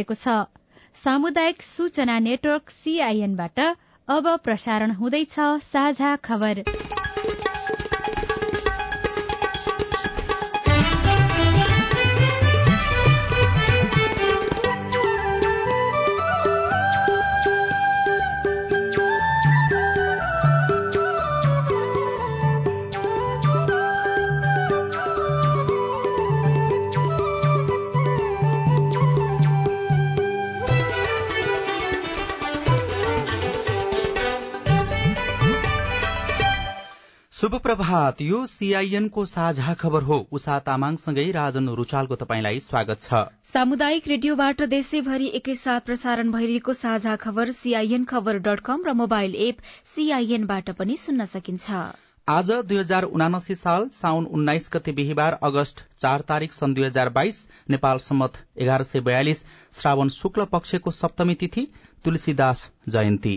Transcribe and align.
बजेको 0.00 0.14
छ। 0.16 0.34
सामुदायिक 1.00 1.62
सूचना 1.62 2.18
नेटवर्क 2.20 2.70
सीआईएनबाट 2.72 3.60
अब 4.08 4.36
प्रसारण 4.44 4.90
हुँदैछ 4.96 5.36
साझा 5.68 6.16
खबर। 6.24 6.64
शुभ 37.70 37.76
प्रभात 37.76 38.20
यो 38.20 38.38
सीआईएनको 38.46 39.24
साझा 39.26 39.72
खबर 39.80 40.02
हो। 40.02 40.16
उषा 40.32 40.58
तामाङसँगै 40.60 41.24
राजन 41.30 41.68
रुचालको 41.70 42.14
तपाईँलाई 42.16 42.58
स्वागत 42.60 43.02
छ। 43.02 43.18
सामुदायिक 43.44 44.08
रेडियोबाट 44.08 44.62
देशैभरि 44.64 45.26
एकैसाथ 45.34 45.80
प्रसारण 45.80 46.32
भइरहेको 46.32 46.72
साझा 46.72 47.14
खबर 47.16 47.50
सीआईएन 47.52 48.04
खबर 48.04 48.38
डट 48.38 48.60
कम 48.60 48.82
र 48.86 48.92
मोबाइल 48.92 49.34
एप 49.40 49.62
सीआईएनबाट 49.86 50.70
पनि 50.78 50.96
सुन्न 50.96 51.26
सकिन्छ। 51.26 51.70
आज 52.28 52.50
दुई 52.64 52.78
हजार 52.78 53.04
उनासी 53.10 53.54
साल 53.54 53.88
साउन 53.92 54.26
उन्नाइस 54.32 54.70
गते 54.72 54.92
बिहिबार 54.92 55.38
अगस्त 55.42 55.84
चार 55.98 56.26
तारीक 56.28 56.52
सन् 56.52 56.74
दुई 56.74 56.84
हजार 56.84 57.08
बाइस 57.10 57.46
नेपाल 57.70 57.98
सम्मत 58.00 58.42
एघार 58.58 58.82
सय 58.82 59.00
बयालिस 59.02 59.44
श्रावण 59.74 60.08
शुक्ल 60.16 60.44
पक्षको 60.52 60.90
सप्तमी 60.96 61.34
तिथि 61.36 61.66
तुलसीदास 62.04 62.66
जयन्ती। 62.88 63.36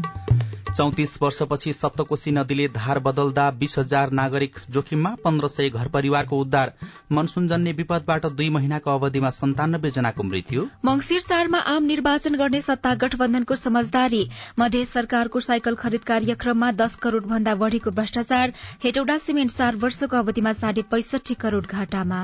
चौतिस 0.77 1.17
वर्षपछि 1.21 1.71
सप्तकोशी 1.73 2.31
नदीले 2.31 2.67
धार 2.75 2.99
बदल्दा 2.99 3.49
बीस 3.53 3.77
हजार 3.77 4.11
नागरिक 4.11 4.59
जोखिममा 4.69 5.09
पन्ध्र 5.23 5.47
सय 5.47 5.69
घर 5.69 5.87
परिवारको 5.87 6.39
उद्धार 6.41 6.71
मनसूनजन्य 7.11 7.71
विपदबाट 7.71 8.25
दुई 8.33 8.47
महिनाको 8.49 8.91
अवधिमा 8.91 9.29
सन्तानब्बे 9.29 9.91
जनाको 9.91 10.23
मृत्यु। 10.23 10.65
मंगिर 10.85 11.21
चारमा 11.23 11.59
आम 11.73 11.83
निर्वाचन 11.83 12.35
गर्ने 12.35 12.61
सत्ता 12.61 12.93
गठबन्धनको 12.95 13.55
समझदारी 13.55 14.23
मध्य 14.59 14.85
सरकारको 14.85 15.39
साइकल 15.41 15.75
खरिद 15.75 16.03
कार्यक्रममा 16.03 16.71
दस 16.73 16.95
करोड़ 17.03 17.23
भन्दा 17.25 17.55
बढ़ीको 17.55 17.91
भ्रष्टाचार 17.91 18.53
हेटौडा 18.83 19.17
सिमेन्ट 19.17 19.51
चार 19.51 19.75
वर्षको 19.83 20.17
अवधिमा 20.17 20.53
साढे 20.53 20.81
पैंसठी 20.91 21.33
करोड़ 21.43 21.65
घाटामा। 21.65 22.21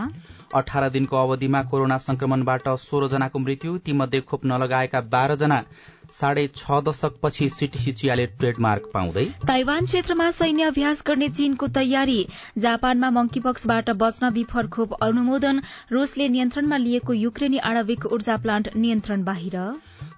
अठार 0.55 0.89
दिनको 0.89 1.17
अवधिमा 1.17 1.63
कोरोना 1.67 1.97
संक्रमणबाट 1.99 2.69
सोह्र 2.81 3.07
जनाको 3.07 3.39
मृत्यु 3.39 3.77
तीमध्ये 3.85 4.21
खोप 4.23 4.45
नलगाएका 4.45 5.01
बाह्र 5.11 5.35
जना 5.35 5.63
साढे 6.13 6.45
छ 6.55 6.79
दशकपछि 6.83 7.47
सीटीसी 7.49 7.91
चियाले 7.93 8.25
ट्रेडमार्क 8.39 8.89
पाउँदै 8.93 9.25
ताइवान 9.47 9.85
क्षेत्रमा 9.85 10.29
सैन्य 10.31 10.63
अभ्यास 10.63 11.03
गर्ने 11.07 11.29
चीनको 11.29 11.67
तयारी। 11.67 12.19
जापानमा 12.57 13.09
मंकीपक्सबाट 13.11 13.89
बच्न 13.97 14.29
विफर 14.33 14.67
खोप 14.67 14.93
अनुमोदन 15.01 15.61
रूसले 15.91 16.27
नियन्त्रणमा 16.29 16.77
लिएको 16.77 17.13
युक्रेनी 17.13 17.57
आणविक 17.69 18.05
ऊर्जा 18.11 18.37
प्लान्ट 18.37 18.69
नियन्त्रण 18.75 19.23
बाहिर। 19.23 19.57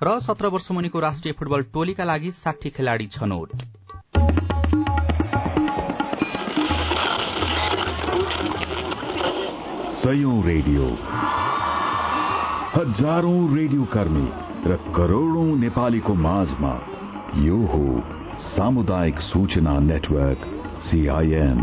र 0.03 0.19
सत्र 0.19 0.47
वर्ष 0.47 0.71
मुनिको 0.71 0.99
राष्ट्रिय 0.99 1.33
फुटबल 1.39 1.63
टोलीका 1.73 2.03
लागि 2.03 2.31
साठी 2.33 2.69
खेलाड़ी 2.69 3.07
छनौट। 3.07 3.49
सयौं 9.99 10.37
रेडियो। 10.43 10.85
हजारौं 12.75 13.39
रेडियो 13.55 13.85
कर्मी। 13.93 14.27
र 14.59 14.75
करोड़ौं 14.95 15.45
नेपालीको 15.55 16.13
माझमा 16.15 16.71
यो 17.37 17.57
हो 17.65 17.83
सामुदायिक 18.39 19.19
सूचना 19.19 19.79
नेटवर्क 19.79 20.41
सीआईएन 20.81 21.61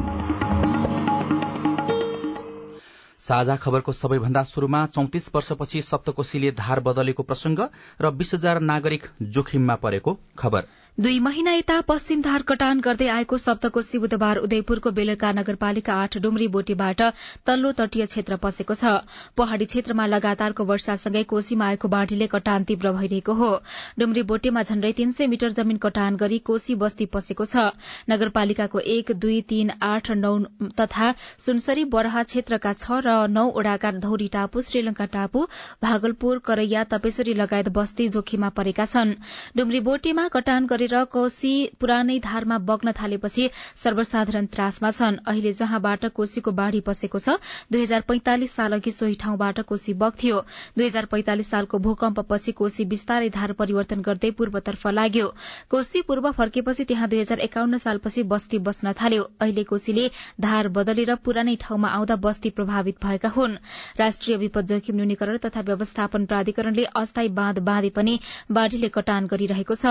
साझा 3.19 3.57
खबरको 3.57 3.93
सबैभन्दा 3.93 4.43
शुरूमा 4.43 4.87
चौतिस 4.87 5.29
वर्षपछि 5.35 5.83
सप्तकोशीले 5.83 6.51
धार 6.53 6.81
बदलेको 6.81 7.23
प्रसंग 7.23 7.61
र 8.01 8.11
बीस 8.11 8.35
हजार 8.35 8.61
नागरिक 8.61 9.07
जोखिममा 9.23 9.75
परेको 9.77 10.19
खबर। 10.39 10.63
दुई 10.99 11.19
महिना 11.21 11.53
यता 11.53 11.81
पश्चिम 11.89 12.21
धार 12.23 12.43
कटान 12.49 12.79
गर्दै 12.81 13.07
आएको 13.15 13.39
सप्तकोशी 13.39 13.99
बुधबार 14.01 14.37
उदयपुरको 14.39 14.91
बेलरका 14.99 15.33
नगरपालिका 15.33 15.95
आठ 15.95 16.17
डुम्री 16.19 16.47
बोटीबाट 16.49 17.03
तल्लो 17.47 17.73
तटीय 17.81 18.05
क्षेत्र 18.07 18.37
पसेको 18.45 18.75
छ। 18.75 18.93
पहाड़ी 19.37 19.65
क्षेत्रमा 19.67 20.07
लगातारको 20.07 20.65
वर्षासँगै 20.65 21.23
कोशीमा 21.33 21.67
आएको 21.67 21.89
बाढ़ीले 21.95 22.27
कटान 22.35 22.65
तीव्र 22.65 22.93
भइरहेको 22.93 23.33
हो। 23.41 23.51
डुम्री 23.99 24.23
बोटीमा 24.31 24.63
झण्डै 24.63 24.93
तीन 24.93 25.11
सय 25.11 25.27
मिटर 25.27 25.53
जमीन 25.59 25.77
कटान 25.85 26.17
गरी 26.17 26.39
कोशी 26.49 26.75
बस्ती 26.77 27.07
पसेको 27.13 27.45
छ। 27.45 27.67
नगरपालिकाको 28.09 28.81
एक 28.97 29.13
दुई 29.21 29.41
तीन 29.53 29.75
आठ 29.83 30.11
नौ 30.23 30.33
तथा 30.81 31.13
सुनसरी 31.21 31.85
बरहा 31.93 32.23
क्षेत्रका 32.33 32.73
छ 32.75 33.03
र 33.05 33.19
नौ 33.35 33.45
ओड़ाका 33.53 33.93
धौरी 34.07 34.31
टापु 34.39 34.65
श्रीलंका 34.71 35.11
टापु 35.19 35.45
भागलपुर 35.85 36.43
करैया 36.49 36.89
तपेश्वरी 36.97 37.37
लगायत 37.45 37.69
बस्ती 37.77 38.09
जोखिममा 38.17 38.53
परेका 38.57 38.91
छन्। 38.97 39.15
डुम्री 39.57 39.85
बोटीमा 39.93 40.29
कटान 40.33 40.67
गरी 40.67 40.85
गरेर 40.87 41.05
कोशी 41.07 41.53
पुरानै 41.81 42.19
धारमा 42.23 42.59
बग्न 42.63 42.93
थालेपछि 42.95 43.49
सर्वसाधारण 43.77 44.47
त्रासमा 44.47 44.91
छन्। 44.91 45.17
अहिले 45.27 45.53
जहाँबाट 45.53 46.05
कोशीको 46.15 46.51
बाढ़ी 46.53 46.81
पसेको 46.81 47.19
छ 47.19 47.37
दुई 47.73 47.83
हजार 47.83 48.01
पैंतालिस 48.07 48.53
साल 48.53 48.73
अघि 48.73 48.91
सोही 48.93 49.15
ठाउँबाट 49.17 49.61
कोशी 49.67 49.95
बग्थ्यो। 49.95 50.41
दुई 50.79 50.87
हजार 50.87 51.05
पैंतालिस 51.07 51.51
सालको 51.51 51.79
भूकम्पपछि 51.79 52.53
कोशी 52.53 52.85
विस्तारै 52.87 53.31
धार 53.31 53.53
परिवर्तन 53.59 54.01
गर्दै 54.01 54.31
पूर्वतर्फ 54.39 54.87
लाग्यो। 54.89 55.27
कोशी 55.71 56.03
पूर्व 56.03 56.31
फर्केपछि 56.33 56.85
त्यहाँ 56.85 57.09
दुई 57.09 57.21
हजार 57.21 57.41
एकाउन्न 57.41 57.79
सालपछि 57.79 58.23
बस्ती 58.25 58.59
बस्न 58.61 58.93
थाल्यो। 58.95 59.23
अहिले 59.41 59.65
कोशीले 59.65 60.11
धार 60.41 60.69
बदलेर 60.71 61.15
पुरानै 61.25 61.57
ठाउँमा 61.61 61.89
आउँदा 61.91 62.17
बस्ती 62.23 62.51
प्रभावित 62.53 63.03
भएका 63.05 63.29
हुन्। 63.31 63.59
राष्ट्रिय 63.99 64.37
विपद 64.37 64.67
जोखिम 64.67 64.97
न्यूनीकरण 64.97 65.37
तथा 65.45 65.61
व्यवस्थापन 65.63 66.27
प्राधिकरणले 66.27 66.85
अस्थायी 66.97 67.29
बाँध 67.35 67.59
बाँधे 67.67 67.91
पनि 67.91 68.19
बाढ़ीले 68.53 68.89
कटान 68.91 69.27
गरिरहेको 69.27 69.75
छ। 69.75 69.87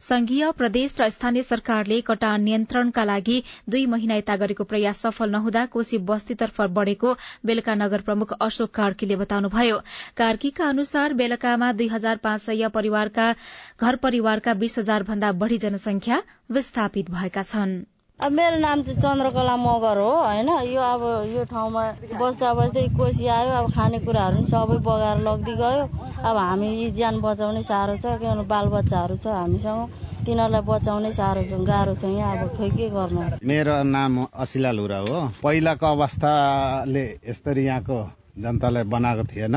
संघीय 0.00 0.39
केन्द्रीय 0.40 0.56
प्रदेश 0.58 0.94
र 1.00 1.08
स्थानीय 1.10 1.42
सरकारले 1.42 2.00
कटान 2.00 2.40
नियन्त्रणका 2.42 3.02
लागि 3.04 3.36
दुई 3.68 3.84
महिना 3.86 4.14
यता 4.16 4.36
गरेको 4.40 4.64
प्रयास 4.64 5.02
सफल 5.04 5.30
नहुँदा 5.30 5.64
कोशी 5.68 5.98
बस्तीतर्फ 6.08 6.60
बढ़ेको 6.72 7.12
बेलका 7.44 7.74
नगर 7.76 8.00
प्रमुख 8.08 8.32
अशोक 8.40 8.70
कार्कीले 8.72 9.16
बताउनुभयो। 9.20 9.76
कार्कीका 10.16 10.68
अनुसार 10.68 11.12
बेलकामा 11.20 11.72
दुई 11.76 11.88
हजार 11.92 12.16
पाँच 12.24 12.40
सय 12.40 12.72
घर 12.72 13.96
परिवारका 14.00 14.54
बीस 14.56 14.78
हजार 14.78 15.02
भन्दा 15.04 15.32
बढ़ी 15.36 15.58
जनसंख्या 15.60 16.22
विस्थापित 16.50 17.10
भएका 17.12 17.42
छन्। 17.44 17.80
अब 18.20 18.32
मेरो 18.32 18.56
नाम 18.60 18.82
चाहिँ 18.82 19.00
चन्द्रकला 19.00 19.56
मगर 19.56 19.98
हो 19.98 20.10
होइन? 20.24 20.48
यो 20.72 20.80
अब 20.84 21.02
यो 21.28 21.44
ठाउँमा 21.52 21.84
बस्दा 22.20 22.52
बस्दै 22.54 22.86
कोसी 22.96 23.26
आयो 23.28 23.52
अब 23.60 23.68
खानेकुराहरू 23.72 24.36
पनि 24.36 24.46
सबै 24.48 24.76
बगाएर 24.88 25.18
लग्दै 25.28 25.54
गयो। 25.56 25.84
अब 26.20 26.36
हामी 26.36 26.90
ज्यान 26.92 27.20
बचाउनै 27.20 27.62
साह्रो 27.64 27.96
छ 27.96 28.20
किनभने 28.20 28.44
बालबच्चाहरू 28.52 29.16
छ 29.16 29.26
हामीसँग। 29.40 30.08
तिनीहरूलाई 30.20 30.62
बचाउनै 30.68 31.10
साह्रो 31.16 31.42
छ 31.48 31.52
गाह्रो 31.64 31.94
छ 31.96 32.04
यहाँ 32.04 32.36
अब 32.36 32.48
खोइ 32.56 32.70
के 32.76 32.86
गर्नु? 32.92 33.20
मेरो 33.40 33.74
नाम 33.88 34.12
असिला 34.36 34.70
लुरा 34.76 34.98
हो। 35.08 35.16
पहिलाको 35.40 35.86
अवस्थाले 35.96 37.04
यस्तरी 37.24 37.64
यहाँको 37.64 37.98
जनतालाई 38.36 38.84
बनाएको 38.92 39.24
थिएन। 39.32 39.56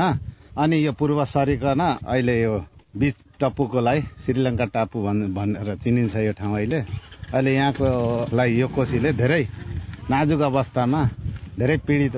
अनि 0.56 0.76
यो 0.86 0.92
पूर्व 0.96 1.24
सरिकन 1.24 1.80
अहिले 2.08 2.34
यो 2.40 2.54
बिच 2.96 3.14
टप्पुकोलाई 3.40 4.00
श्रीलङ्का 4.24 4.66
टापु 4.74 4.96
भनेर 5.36 5.68
चिनिन्छ 5.84 6.16
यो 6.16 6.32
ठाउँ 6.32 6.54
अहिले। 6.56 6.80
अहिले 7.34 7.50
यहाँकोलाई 7.54 8.50
यो 8.56 8.66
कोसीले 8.72 9.12
धेरै 9.20 9.42
नाजुक 10.10 10.40
अवस्थामा 10.48 11.00
धेरै 11.60 11.76
पीडित 11.86 12.14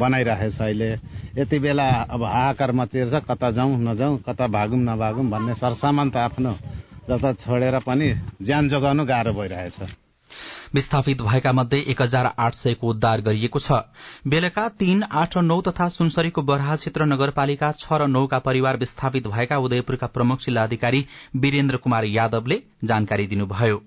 बनाइरहेछ 0.00 0.60
अहिले। 0.60 0.90
यति 1.38 1.58
बेला 1.64 1.88
अब 2.08 2.22
हाहाकार 2.24 2.70
मचिएर 2.72 3.20
कता 3.28 3.50
जाउँ 3.56 3.76
नजाउँ 3.84 4.18
कता 4.26 4.46
भागौँ 4.48 4.80
नभागौँ 4.80 5.26
भन्ने 5.32 5.54
सरसामान 5.60 6.10
त 6.10 6.16
आफ्नो 6.28 6.52
जता 7.08 7.32
छोडेर 7.34 7.78
पनि 7.86 8.08
ज्यान 8.42 8.68
जोगाउनु 8.68 9.04
गाह्रो 9.06 9.32
भइरहेछ। 9.34 9.78
विस्थापित 10.74 11.22
भएका 11.22 11.52
मध्ये 11.52 11.80
एक 11.92 12.02
हजार 12.02 12.26
आठ 12.38 12.54
सयको 12.54 12.88
उद्धार 12.90 13.20
गरिएको 13.20 13.58
छ। 13.58 13.80
बेलुका 14.26 14.68
तीन 14.80 15.02
आठ 15.12 15.36
नौ 15.44 15.60
तथा 15.62 15.88
सुनसरीको 15.88 16.42
बरहा 16.42 16.76
क्षेत्र 16.76 17.06
नगरपालिका 17.06 17.72
छ 17.78 18.00
र 18.00 18.06
नौका 18.08 18.38
परिवार 18.46 18.76
विस्थापित 18.78 19.26
भएका 19.28 19.58
उदयपुरका 19.58 20.06
प्रमुख 20.16 20.40
जिल्लाधिकारी 20.40 21.06
वीरेन्द्र 21.36 21.76
कुमार 21.76 22.04
यादवले 22.06 22.62
जानकारी 22.84 23.26
दिनुभयो। 23.26 23.82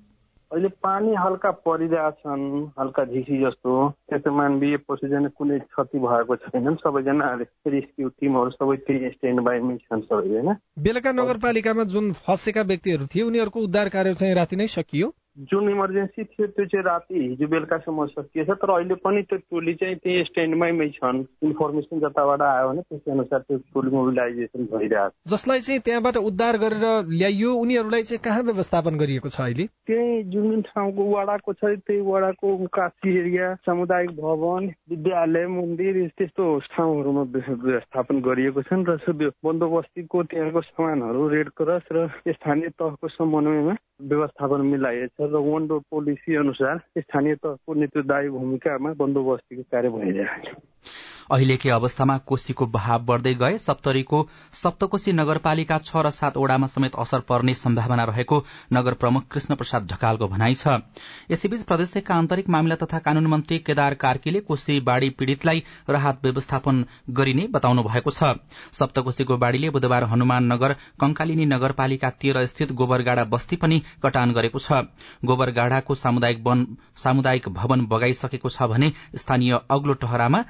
अहिले 0.51 0.67
पानी 0.67 1.13
हल्का 1.15 1.51
परिरहेछन् 1.65 2.43
हल्का 2.79 3.03
झिसी 3.05 3.37
जस्तो। 3.41 3.89
त्यस्तो 3.89 4.31
मानवीय 4.31 4.77
प्रोसिजर 4.77 5.27
कुनै 5.29 5.59
क्षति 5.59 5.99
भएको 5.99 6.35
छैन 6.35 6.75
सबैजना 6.75 7.33
रेस्क्यु 7.67 8.09
टिमहरू 8.09 8.49
सबै 8.49 8.77
त्यही 8.77 9.09
स्ट्यान्ड 9.09 9.41
बाईमै 9.41 9.77
छन् 9.77 10.01
सबै 10.01 10.29
होइन? 10.29 10.49
बेलुका 10.79 11.11
नगरपालिकामा 11.11 11.83
जुन 11.83 12.11
फँसेका 12.25 12.61
व्यक्तिहरू 12.61 13.05
थिए 13.05 13.23
उनीहरूको 13.23 13.59
उद्धार 13.59 13.89
कार्य 13.89 14.13
चाहिँ 14.13 14.35
राति 14.35 14.55
नै 14.55 14.67
सकियो। 14.67 15.07
जुन 15.37 15.69
इमर्जेन्सी 15.69 16.23
थियो 16.23 16.47
त्यो 16.47 16.65
चाहिँ 16.65 16.83
राति 16.85 17.19
हिजो 17.19 17.47
बेलुकासम्म 17.47 18.05
सकिएछ। 18.07 18.49
तर 18.49 18.69
अहिले 18.71 18.95
पनि 19.03 19.21
त्यो 19.21 19.37
टोली 19.37 19.73
चाहिँ 19.75 19.95
त्यही 19.95 20.23
स्ट्यान्डमै 20.23 20.89
छन्। 20.95 21.23
इन्फर्मेसन 21.43 21.99
जताबाट 21.99 22.41
आयो 22.41 22.69
भने 22.69 22.81
त्यसै 22.81 23.11
अनुसार 23.11 23.39
त्यो 23.39 23.57
टोली 23.73 23.89
मोबिलाइजेसन 23.95 24.65
भइरहेको 24.71 25.29
जसलाई 25.29 25.59
चाहिँ 25.59 25.81
त्यहाँबाट 25.85 26.17
उद्धार 26.17 26.57
गरेर 26.57 26.85
ल्याइयो 27.11 27.53
उनीहरूलाई 27.53 28.03
चाहिँ 28.03 28.21
कहाँ 28.23 28.43
व्यवस्थापन 28.43 28.97
गरिएको 28.97 29.29
छ 29.29 29.41
अहिले? 29.41 29.65
त्यही 29.87 30.23
जुन 30.23 30.43
जुन 30.45 30.61
ठाउँको 30.61 31.03
वडाको 31.11 31.53
छ 31.53 31.63
त्यही 31.83 32.01
वडाको 32.01 32.55
काशी 32.73 33.17
एरिया 33.19 33.53
सामुदायिक 33.65 34.11
भवन 34.15 34.71
विद्यालय 34.89 35.47
मन्दिर 35.47 35.95
त्यस्तो 36.17 36.45
ठाउँहरूमा 36.71 37.23
व्यवस्थापन 37.35 38.21
गरिएको 38.21 38.61
छ 38.61 38.73
र 38.85 39.31
बन्दोबस्तीको 39.43 40.23
त्यहाँको 40.23 40.61
सामानहरू 40.61 41.27
रेड 41.27 41.49
क्रस 41.57 41.85
र 41.91 42.07
स्थानीय 42.29 42.69
तहको 42.79 43.07
समन्वयमा 43.07 43.75
व्यवस्थापन 44.01 44.61
मिलाइएको 44.71 45.24
छ। 45.24 45.24
र 45.25 45.41
वान 45.43 45.67
पोलिसी 45.91 46.35
अनुसार 46.35 46.81
स्थानीय 46.97 47.35
तहको 47.35 47.73
नेतृत्वदायी 47.73 48.29
भूमिकामा 48.29 48.93
बन्दोबस्तीको 48.93 49.63
कार्य 49.71 49.89
भइरहेको 49.89 50.51
छ 50.51 51.14
अहिलेकै 51.29 51.69
अवस्थामा 51.71 52.17
कोशीको 52.25 52.65
बहाव 52.67 53.05
बढ्दै 53.05 53.33
गए। 53.35 53.57
सप्तरीको 53.59 54.17
सप्तकोशी 54.53 55.11
नगरपालिका 55.13 55.77
छ 55.79 56.03
र 56.05 56.11
सात 56.11 56.37
ओडामा 56.37 56.67
समेत 56.69 56.95
असर 56.97 57.19
पर्ने 57.29 57.53
सम्भावना 57.55 58.03
रहेको 58.05 58.37
नगर 58.73 58.93
प्रमुख 58.95 59.27
कृष्ण 59.31 59.55
प्रसाद 59.55 59.87
ढकालको 59.91 60.27
भनाइ 60.27 60.53
छ। 60.55 60.75
यसैबीच 61.31 61.63
प्रदेशका 61.65 62.15
आन्तरिक 62.15 62.49
मामिला 62.49 62.75
तथा 62.77 62.99
कानून 63.01 63.27
मन्त्री 63.27 63.59
केदार 63.61 63.93
कार्कीले 64.03 64.39
कोशी 64.45 64.79
बाढ़ी 64.81 65.09
पीड़ितलाई 65.17 65.63
राहत 65.89 66.19
व्यवस्थापन 66.23 66.83
गरिने 67.11 67.47
बताउनु 67.51 67.83
भएको 67.83 68.11
छ। 68.11 68.35
सप्तकोशीको 68.73 69.37
बाढ़ीले 69.37 69.69
बुधबार 69.71 70.03
हनुमान 70.11 70.51
नगर 70.53 70.73
कंकालिनी 70.99 71.45
नगरपालिका 71.47 72.09
तेह्र 72.21 72.45
स्थित 72.45 72.71
गोबरगाडा 72.73 73.23
बस्ती 73.33 73.55
पनि 73.57 73.81
कटान 74.03 74.33
गरेको 74.33 74.59
छ। 74.59 74.85
गोबरगाडाको 75.25 75.95
सामुदायिक 75.97 77.49
भवन 77.51 77.85
बगाइसकेको 77.87 78.49
छ 78.49 78.69
भने 78.69 78.91
स्थानीय 79.15 79.59
अग्लो 79.71 79.93
टहरामा 80.01 80.43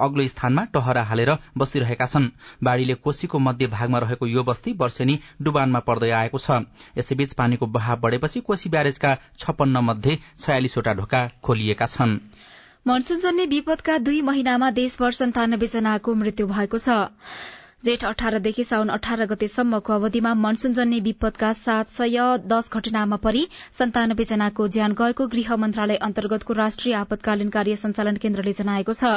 अग्लो 0.00 0.26
स्थानमा 0.28 0.64
टहरा 0.74 1.02
हालेर 1.04 1.30
बसिरहेका 1.56 2.06
छन्। 2.06 2.28
बाढ़ीले 2.62 2.94
कोशीको 2.96 3.38
मध्य 3.38 3.66
भागमा 3.68 3.98
रहेको 3.98 4.26
यो 4.26 4.42
बस्ती 4.42 4.72
वर्षेनी 4.80 5.18
डुबानमा 5.42 5.80
पर्दै 5.80 6.10
आएको 6.20 6.38
छ। 6.38 6.60
यसैबीच 6.98 7.32
पानीको 7.34 7.66
बहाव 7.68 8.00
बढ़ेपछि 8.00 8.40
कोशी 8.40 8.68
ब्यारेजका 8.70 9.16
छप्पन्न 9.38 9.84
मध्ये 9.84 10.18
छयालिसवटा 10.38 10.92
ढोका 10.94 11.20
खोलिएका 11.44 11.86
छन्। 11.86 12.18
मनसूनजन्य 12.86 13.44
विपदका 13.46 13.98
दुई 14.00 14.20
महिनामा 14.22 14.70
देशभर 14.72 15.12
सन्तानब्बे 15.12 15.66
जनाको 15.68 16.14
मृत्यु 16.14 16.46
भएको 16.46 16.78
छ। 16.78 16.88
जेठ 17.84 18.02
अठारदेखि 18.04 18.64
साउन 18.64 18.88
अठार 18.90 19.24
गतेसम्मको 19.26 19.92
अवधिमा 19.92 20.32
मनसूनजन्य 20.36 20.98
विपदका 21.00 21.52
सात 21.58 21.90
सय 21.90 22.18
दस 22.46 22.68
घटनामा 22.70 23.16
परि 23.16 23.44
सन्तानब्बे 23.72 24.24
जनाको 24.30 24.66
ज्यान 24.74 24.92
गएको 24.92 25.26
गृह 25.34 25.56
मन्त्रालय 25.56 25.96
अन्तर्गतको 25.98 26.52
राष्ट्रिय 26.52 26.94
आपतकालीन 26.94 27.48
कार्य 27.50 27.76
संचालन 27.82 28.16
केन्द्रले 28.16 28.52
जनाएको 28.52 28.92
छ। 28.92 29.12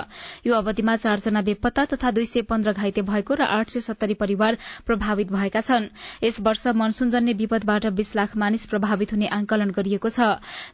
यो 0.48 0.54
अवधिमा 0.56 0.95
चारजना 0.95 1.42
बेपत्ता 1.42 1.86
तथा 1.86 2.12
दुई 2.12 2.25
सय 2.25 2.42
पन्ध्र 2.51 2.71
घाइते 2.74 3.01
भएको 3.01 3.33
र 3.33 3.50
आठ 3.50 3.69
सय 3.69 3.81
सत्तरी 3.81 4.13
परिवार 4.24 4.57
प्रभावित 4.88 5.31
भएका 5.33 5.62
छन्। 5.62 5.89
यस 6.24 6.39
वर्ष 6.39 6.63
मनसूनजन्य 6.77 7.33
विपदबाट 7.44 7.89
बीस 8.00 8.15
लाख 8.15 8.38
मानिस 8.38 8.65
प्रभावित 8.68 9.13
हुने 9.13 9.27
आंकलन 9.39 9.75
गरिएको 9.75 10.10
छ। 10.10 10.30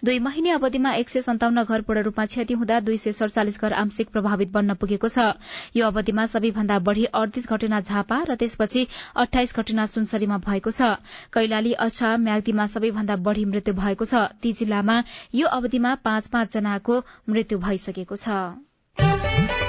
दुई 0.05 0.19
महिने 0.19 0.53
अवधिमा 0.59 0.93
एक 1.01 1.09
सय 1.09 1.21
सन्ताउन्न 1.23 1.65
घर 1.65 1.87
पूर्ण 1.89 2.05
रूपमा 2.05 2.25
क्षति 2.27 2.53
हुँदा 2.53 2.79
दुई 2.85 2.97
सय 2.99 3.17
सड़चालिस 3.23 3.59
घर 3.59 3.79
आंशिक 3.81 4.13
प्रभावित 4.13 4.53
बन्न 4.53 4.77
पुगेको 4.77 5.09
छ। 5.09 5.27
यो 5.75 5.89
अवधिमा 5.89 6.29
सबैभन्दा 6.29 6.79
बढ़ी 6.85 7.09
अडतीस 7.15 7.49
घटना 7.49 7.77
झापा 7.81 8.19
र 8.29 8.35
त्यसपछि 8.35 8.85
अठाइस 9.15 9.55
घटना 9.55 9.85
सुनसरीमा 9.85 10.37
भएको 10.47 10.71
छ। 10.71 10.91
कैलाली 11.33 11.73
अछा 11.87 12.15
म्याग्दीमा 12.17 12.67
सबैभन्दा 12.67 13.15
बढ़ी 13.27 13.45
मृत्यु 13.45 13.73
भएको 13.73 14.05
छ। 14.05 14.25
ती 14.41 14.53
जिल्लामा 14.53 15.03
यो 15.35 15.47
अवधिमा 15.47 15.95
पाँच 16.03 16.27
पाँच 16.27 16.53
जनाको 16.53 17.03
मृत्यु 17.29 17.59
भइसकेको 17.59 18.15
छ। 18.15 19.68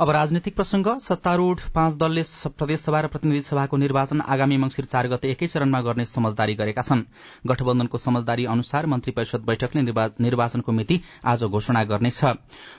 अब 0.00 0.10
राजनीतिक 0.10 0.54
प्रसंग। 0.56 0.86
सत्तारूढ़ 1.00 1.60
पाँच 1.74 1.94
दलले 1.96 2.22
प्रदेशसभा 2.48 3.00
र 3.00 3.06
प्रतिनिधि 3.08 3.40
सभाको 3.42 3.76
निर्वाचन 3.76 4.20
आगामी 4.22 4.56
मंगिर 4.56 4.84
चार 4.84 5.06
गते 5.08 5.28
एकै 5.30 5.46
चरणमा 5.48 5.80
गर्ने 5.82 6.04
समझदारी 6.04 6.54
गरेका 6.54 6.82
छन्। 6.82 7.02
गठबन्धनको 7.46 7.98
समझदारी 7.98 8.44
अनुसार 8.46 8.86
मन्त्री 8.86 9.12
परिषद 9.16 9.44
बैठकले 9.46 9.82
निर्वाचनको 10.20 10.72
मिति 10.72 11.00
आज 11.24 11.44
घोषणा 11.44 11.84
गर्नेछ। 11.84 12.24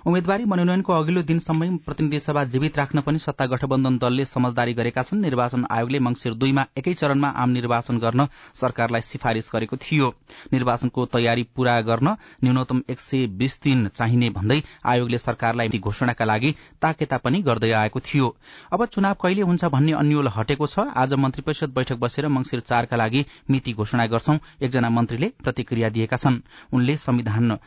उम्मेद्वारी 0.06 0.46
मनोनयनको 0.46 0.94
अघिल्लो 0.94 1.22
दिनसम्मै 1.24 1.70
प्रतिनिधि 1.82 2.20
सभा 2.20 2.44
जीवित 2.46 2.78
राख्न 2.78 3.02
पनि 3.02 3.20
सत्ता 3.20 3.46
गठबन्धन 3.48 3.98
दलले 3.98 4.26
समझदारी 4.28 4.74
गरेका 4.74 5.04
छन्। 5.04 5.22
निर्वाचन 5.22 5.66
आयोगले 5.72 6.00
मंगिर 6.00 6.34
दुईमा 6.36 6.66
एकै 6.78 6.94
चरणमा 6.94 7.34
आम 7.36 7.50
निर्वाचन 7.58 7.98
गर्न 7.98 8.28
सरकारलाई 8.56 9.02
सिफारिश 9.04 9.50
गरेको 9.54 9.78
थियो। 9.80 10.14
निर्वाचनको 10.54 11.06
तयारी 11.18 11.44
पूरा 11.56 11.80
गर्न 11.82 12.16
न्यूनतम 12.44 12.84
एक 12.90 13.00
सय 13.00 13.26
बीस 13.34 13.60
दिन 13.64 13.88
चाहिने 13.90 14.30
भन्दै 14.38 14.62
आयोगले 14.86 15.18
सरकारलाई 15.18 15.80
घोषणाका 15.80 16.26
लागि 16.26 16.56
ताके 16.82 17.06
सचेता 17.08 17.18
पनि 17.24 17.40
गर्दै 17.42 17.72
आएको 17.74 18.00
थियो। 18.00 18.28
अब 18.74 18.86
चुनाव 18.86 19.16
कहिले 19.16 19.42
हुन्छ 19.42 19.66
भन्ने 19.66 19.92
अन्यल 19.96 20.28
हटेको 20.28 20.68
छ। 20.68 20.92
आज 20.94 21.14
मन्त्री 21.16 21.42
परिषद 21.42 21.72
बैठक 21.72 21.96
बसेर 21.96 22.28
मंगिर 22.28 22.60
चारका 22.62 22.96
लागि 22.98 23.26
मिति 23.48 23.74
घोषणा 23.74 24.06
गर्छौं। 24.08 24.38
एकजना 24.62 24.90
मन्त्रीले 24.92 25.32
प्रतिक्रिया 25.40 25.90
दिएका 25.90 26.18
छन्। 26.18 26.44
उनले 26.74 26.96
संविधान 26.98 27.58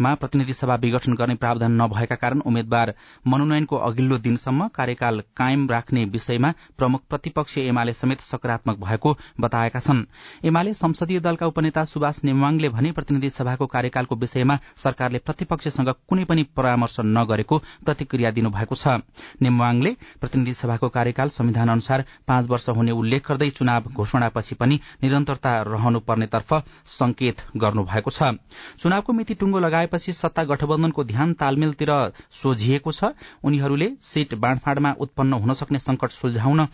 मा 0.00 0.14
प्रतिनिधि 0.14 0.52
सभा 0.52 0.74
विघटन 0.76 1.12
गर्ने 1.14 1.34
प्रावधान 1.34 1.72
नभएका 1.72 2.14
कारण 2.16 2.40
उम्मेद्वार 2.46 2.94
मनोनयनको 3.26 3.76
अघिल्लो 3.78 4.18
दिनसम्म 4.18 4.68
कार्यकाल 4.74 5.22
कायम 5.36 5.68
राख्ने 5.70 6.04
विषयमा 6.06 6.52
प्रमुख 6.78 7.00
प्रतिपक्ष 7.10 7.58
एमाले 7.58 7.92
समेत 7.92 8.20
सकारात्मक 8.22 8.78
भएको 8.78 9.16
बताएका 9.40 9.80
छन्। 9.80 10.04
एमाले 10.44 10.74
संसदीय 10.74 11.20
दलका 11.20 11.46
उपनेता 11.46 11.84
सुभाष 11.86 12.22
नेवाङले 12.24 12.68
भने 12.68 12.92
प्रतिनिधि 12.92 13.30
सभाको 13.30 13.66
कार्यकालको 13.66 14.16
विषयमा 14.16 14.58
सरकारले 14.76 15.18
प्रतिपक्षसँग 15.18 15.94
कुनै 16.08 16.24
पनि 16.24 16.42
परामर्श 16.56 16.96
नगरेको 17.00 17.58
प्रतिक्रिया 17.84 18.30
दिनुभएको 18.30 18.74
छ। 18.74 19.00
नेवाङले 19.42 19.94
प्रतिनिधि 20.20 20.54
सभाको 20.54 20.88
कार्यकाल 20.88 21.28
संविधान 21.30 21.68
अनुसार 21.68 22.04
पाँच 22.26 22.48
वर्ष 22.48 22.68
हुने 22.70 22.92
उल्लेख 22.92 23.28
गर्दै 23.28 23.50
चुनाव 23.50 23.90
घोषणापछि 23.92 24.54
पनि 24.54 24.80
निरन्तरता 25.02 25.60
रहनुपर्नेतर्फ 25.62 26.52
संकेत 26.88 27.42
गर्नुभएको 27.56 28.10
छ। 28.10 28.34
चुनावको 28.78 29.12
मिति 29.12 29.34
टुंगो 29.34 29.58
लगाए 29.58 29.85
लगाएपछि 29.86 30.12
सत्ता 30.12 30.42
गठबन्धनको 30.44 31.04
ध्यान 31.06 31.32
तालमेलतिर 31.38 31.90
सोझिएको 32.32 32.92
छ। 32.92 33.14
उनीहरूले 33.44 33.88
सीट 34.02 34.34
बाँडफाँडमा 34.34 34.90
उत्पन्न 34.98 35.32
हुन 35.38 35.52
सक्ने 35.54 35.78
संकट 35.78 36.10
सुल्झाउन 36.10 36.66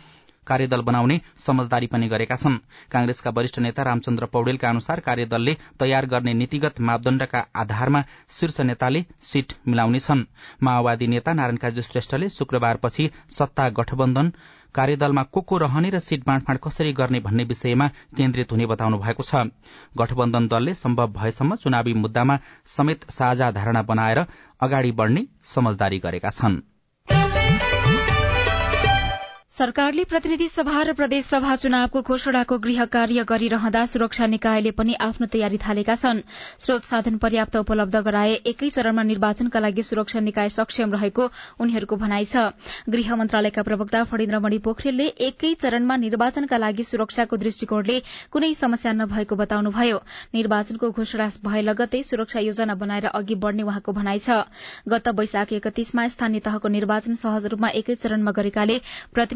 कार्यदल 0.47 0.81
बनाउने 0.83 1.21
समझदारी 1.39 1.87
पनि 1.87 2.09
गरेका 2.09 2.37
छन्। 2.37 2.57
कांग्रेसका 2.91 3.31
वरिष्ठ 3.31 3.59
नेता 3.61 3.83
रामचन्द्र 3.83 4.27
पौडेलका 4.27 4.69
अनुसार 4.69 5.01
कार्यदलले 5.01 5.57
तयार 5.79 6.07
गर्ने 6.07 6.33
नीतिगत 6.35 6.81
मापदण्डका 6.81 7.45
आधारमा 7.55 8.03
शीर्ष 8.31 8.61
नेताले 8.63 9.05
सीट 9.23 9.53
मिलाउनेछन्। 9.69 10.25
माओवादी 10.63 11.07
नेता 11.07 11.33
नारायण 11.33 11.57
काजी 11.63 11.83
श्रेष्ठले 11.83 12.29
शुक्रबारपछि 12.31 13.11
सत्ता 13.31 13.69
गठबन्धन 13.71 14.33
कार्यदलमा 14.75 15.23
को 15.23 15.41
को 15.43 15.59
रहने 15.59 15.91
र 15.91 15.99
सीट 16.01 16.27
बाँडफाँड 16.27 16.59
कसरी 16.59 16.93
गर्ने 16.93 17.21
भन्ने 17.21 17.45
विषयमा 17.45 17.89
केन्द्रित 18.17 18.53
हुने 18.53 18.67
बताउनु 18.67 18.99
भएको 18.99 19.23
छ। 19.23 19.45
गठबन्धन 19.99 20.49
दलले 20.49 20.75
सम्भव 20.75 21.13
भएसम्म 21.13 21.57
चुनावी 21.57 21.95
मुद्दामा 21.95 22.39
समेत 22.67 23.11
साझा 23.11 23.51
धारणा 23.51 23.83
बनाएर 23.85 24.25
अगाडि 24.61 24.93
बढ़ने 24.93 25.27
समझदारी 25.45 25.99
गरेका 25.99 26.31
छनृ। 26.31 26.72
सरकारले 29.53 30.05
प्रतिनिधि 30.09 30.47
सभा 30.49 30.83
र 30.83 30.93
प्रदेश 30.97 31.25
सभा 31.25 31.55
चुनावको 31.61 32.01
घोषणाको 32.03 32.57
गृह 32.59 32.85
कार्य 32.89 33.25
गरिरहँदा 33.29 33.85
सुरक्षा 33.87 34.27
निकायले 34.27 34.71
पनि 34.73 34.95
आफ्नो 34.97 35.27
तयारी 35.29 35.59
थालेका 35.61 35.95
छन्। 35.95 36.21
स्रोत 36.59 36.85
साधन 36.85 37.17
पर्याप्त 37.21 37.57
उपलब्ध 37.57 37.97
गराए 38.07 38.33
एकै 38.49 38.71
चरणमा 38.71 39.03
निर्वाचनका 39.05 39.61
लागि 39.61 39.83
सुरक्षा 39.83 40.21
निकाय 40.21 40.49
सक्षम 40.49 40.93
रहेको 40.93 41.29
उनीहरूको 41.61 41.97
भनाइ 41.97 42.25
छ। 42.25 42.49
गृह 42.89 43.17
मन्त्रालयका 43.17 43.63
प्रवक्ता 43.63 44.03
फणिन्द्रमणि 44.09 44.59
पोखरेलले 44.65 45.07
एकै 45.21 45.53
चरणमा 45.61 45.97
निर्वाचनका 46.07 46.57
लागि 46.57 46.85
सुरक्षाको 46.85 47.37
दृष्टिकोणले 47.45 47.99
कुनै 48.33 48.53
समस्या 48.57 48.93
नभएको 48.97 49.37
बताउनुभयो। 49.37 50.01
निर्वाचनको 50.33 50.91
घोषणा 50.97 51.29
भए 51.45 51.63
लगतै 51.63 52.03
सुरक्षा 52.05 52.41
योजना 52.41 52.79
बनाएर 52.81 53.11
अघि 53.13 53.37
बढ़ने 53.45 53.69
उहाँको 53.69 53.93
भनाइ 53.93 54.25
छ। 54.25 54.41
गत 54.89 55.13
वैशाख 55.21 55.53
एकतीसमा 55.53 56.09
स्थानीय 56.09 56.41
तहको 56.41 56.69
निर्वाचन 56.73 57.21
सहज 57.21 57.53
रूपमा 57.53 57.69
एकै 57.77 58.01
चरणमा 58.01 58.37
गरेकाले 58.41 58.81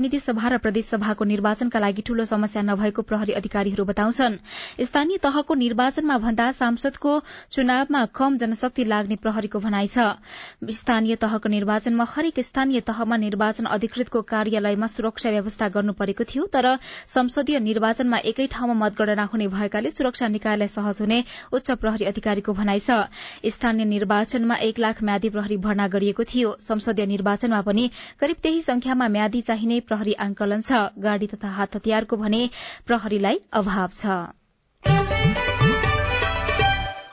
प्रतिनिधि 0.07 0.23
सभा 0.23 0.49
र 0.49 0.59
प्रदेश 0.63 0.87
सभाको 0.87 1.25
निर्वाचनका 1.27 1.79
लागि 1.83 2.03
ठूलो 2.07 2.25
समस्या 2.25 2.63
नभएको 2.63 3.03
प्रहरी 3.03 3.33
अधिकारीहरू 3.35 3.85
बताउँछन्। 3.85 4.39
स्थानीय 4.79 5.19
तहको 5.19 5.55
निर्वाचनमा 5.57 6.17
भन्दा 6.23 6.47
सांसदको 6.55 7.13
चुनावमा 7.51 8.05
कम 8.15 8.37
जनशक्ति 8.39 8.85
लाग्ने 8.87 9.17
प्रहरीको 9.19 9.59
भनाइ 9.59 9.87
छ। 9.91 10.15
स्थानीय 10.63 11.17
तहको 11.19 11.49
निर्वाचनमा 11.51 12.07
हरेक 12.07 12.39
स्थानीय 12.39 12.81
तहमा 12.87 13.17
निर्वाचन 13.19 13.67
अधिकृतको 13.67 14.23
कार्यालयमा 14.23 14.87
सुरक्षा 14.87 15.31
व्यवस्था 15.31 15.69
गर्नु 15.75 15.93
परेको 15.99 16.25
थियो 16.25 16.47
तर 16.55 16.79
संसदीय 17.11 17.59
निर्वाचनमा 17.67 18.19
एकै 18.31 18.47
ठाउँमा 18.47 18.79
मतगणना 18.87 19.27
हुने 19.27 19.49
भएकाले 19.51 19.91
सुरक्षा 19.91 20.29
निकायलाई 20.29 20.71
सहज 20.71 21.03
हुने 21.03 21.19
उच्च 21.51 21.71
प्रहरी 21.83 22.07
अधिकारीको 22.07 22.53
भनाइ 22.55 22.79
छ। 22.79 23.11
स्थानीय 23.51 23.85
निर्वाचनमा 23.87 24.55
एक 24.71 24.79
लाख 24.79 25.03
म्यादी 25.03 25.29
प्रहरी 25.35 25.57
भर्ना 25.67 25.89
गरिएको 25.91 26.25
थियो। 26.31 26.55
संसदीय 26.63 27.07
निर्वाचनमा 27.09 27.61
पनि 27.67 27.91
करिब 28.21 28.37
त्यही 28.43 28.63
संख्यामा 28.63 29.09
म्यादी 29.09 29.41
चाहिने 29.43 29.81
प्रहरी 29.97 30.13
आंकलन 30.23 30.61
छ। 30.63 30.87
गाड़ी 31.03 31.27
तथा 31.27 31.49
हात 31.51 31.77
हतियारको 31.77 32.17
भने 32.19 32.41
प्रहरीलाई 32.87 33.41
अभाव 33.55 33.89
छ। 33.93 34.17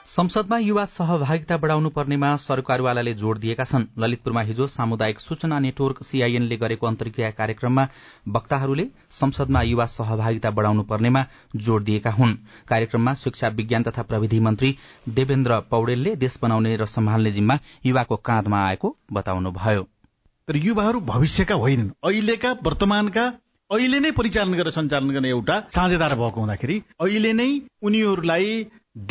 संसदमा 0.06 0.58
युवा 0.58 0.84
सहभागिता 0.84 1.56
बढ़ाउनु 1.56 1.90
पर्नेमा 1.90 2.28
सरकारवालाले 2.36 3.14
जोड़ 3.14 3.38
दिएका 3.38 3.64
छन्। 3.64 3.86
ललितपुरमा 3.98 4.40
हिजो 4.42 4.66
सामुदायिक 4.66 5.20
सूचना 5.20 5.58
नेटवर्क 5.58 6.02
सीआईएनले 6.02 6.56
गरेको 6.56 6.86
अन्तर्क्रिया 6.86 7.30
कार्यक्रममा 7.30 7.86
वक्ताहरूले 8.28 8.86
संसदमा 9.10 9.62
युवा 9.62 9.86
सहभागिता 9.86 10.50
बढ़ाउनु 10.50 10.82
पर्नेमा 10.84 11.24
जोड़ 11.56 11.82
दिएका 11.82 12.10
हुन्। 12.10 12.36
कार्यक्रममा 12.68 13.14
शिक्षा 13.14 13.48
विज्ञान 13.56 13.82
तथा 13.82 14.02
प्रविधि 14.02 14.40
मन्त्री 14.40 14.76
देवेन्द्र 15.08 15.60
पौडेलले 15.70 16.14
देश 16.16 16.38
बनाउने 16.42 16.76
र 16.76 16.86
सम्हाल्ने 16.86 17.30
जिम्मा 17.30 17.58
युवाको 17.86 18.16
काँधमा 18.22 18.64
आएको 18.66 18.96
बताउनुभयो। 19.12 19.86
तर 20.48 20.56
युवाहरू 20.58 21.00
भविष्यका 21.02 21.54
होइनन्। 21.54 21.90
अहिलेका 22.04 22.50
वर्तमानका 22.64 23.24
अहिले 23.70 24.00
नै 24.00 24.10
परिचालन 24.18 24.54
गरेर 24.54 24.72
सञ्चालन 24.72 25.10
गर्ने 25.10 25.28
एउटा 25.30 25.54
साझेदार 25.74 26.14
भएको 26.14 26.40
हुँदाखेरि 26.40 26.76
अहिले 27.00 27.32
नै 27.32 27.48
उनीहरूलाई 27.82 28.50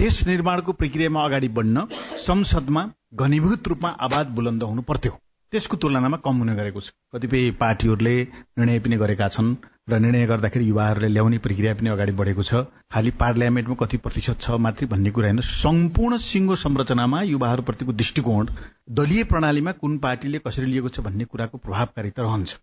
देश 0.01 0.25
निर्माणको 0.27 0.71
प्रक्रियामा 0.81 1.25
अगाडि 1.25 1.47
बढ्न 1.57 1.87
संसदमा 2.25 2.83
घनीभूत 3.15 3.67
रूपमा 3.67 3.89
आवाज 4.07 4.27
बुलन्द 4.37 4.63
हुनु 4.63 4.81
पर्थ्यो। 4.89 5.17
त्यसको 5.53 5.77
तुलनामा 5.77 6.17
कम 6.25 6.37
हुने 6.41 6.53
गरेको 6.55 6.81
छ। 6.81 6.89
कतिपय 7.13 7.51
पार्टीहरूले 7.61 8.15
निर्णय 8.57 8.79
पनि 8.81 8.97
गरेका 8.97 9.27
छन् 9.29 9.49
र 9.89 9.99
निर्णय 9.99 10.25
गर्दाखेरि 10.25 10.65
युवाहरूले 10.65 11.09
ल्याउने 11.09 11.37
प्रक्रिया 11.45 11.73
पनि 11.77 11.89
अगाडि 11.89 12.11
बढेको 12.17 12.43
छ। 12.43 12.65
खालि 12.89 13.11
पार्लियामेन्टमा 13.21 13.75
कति 13.77 13.97
प्रतिशत 14.01 14.41
छ 14.41 14.57
मात्रै 14.65 14.87
भन्ने 14.89 15.11
कुरा 15.13 15.29
होइन। 15.29 15.41
सम्पूर्ण 15.45 16.17
सिङ्गो 16.25 16.55
संरचनामा 16.57 17.21
युवाहरूप्रतिको 17.29 17.93
दृष्टिकोण 17.93 18.49
दलीय 18.97 19.23
प्रणालीमा 19.29 19.71
कुन 19.77 19.97
पार्टीले 19.99 20.41
कसरी 20.41 20.65
लिएको 20.65 20.89
छ 20.89 21.05
भन्ने 21.05 21.29
कुराको 21.29 21.57
प्रभावकारिता 21.59 22.23
रहन्छ। 22.23 22.57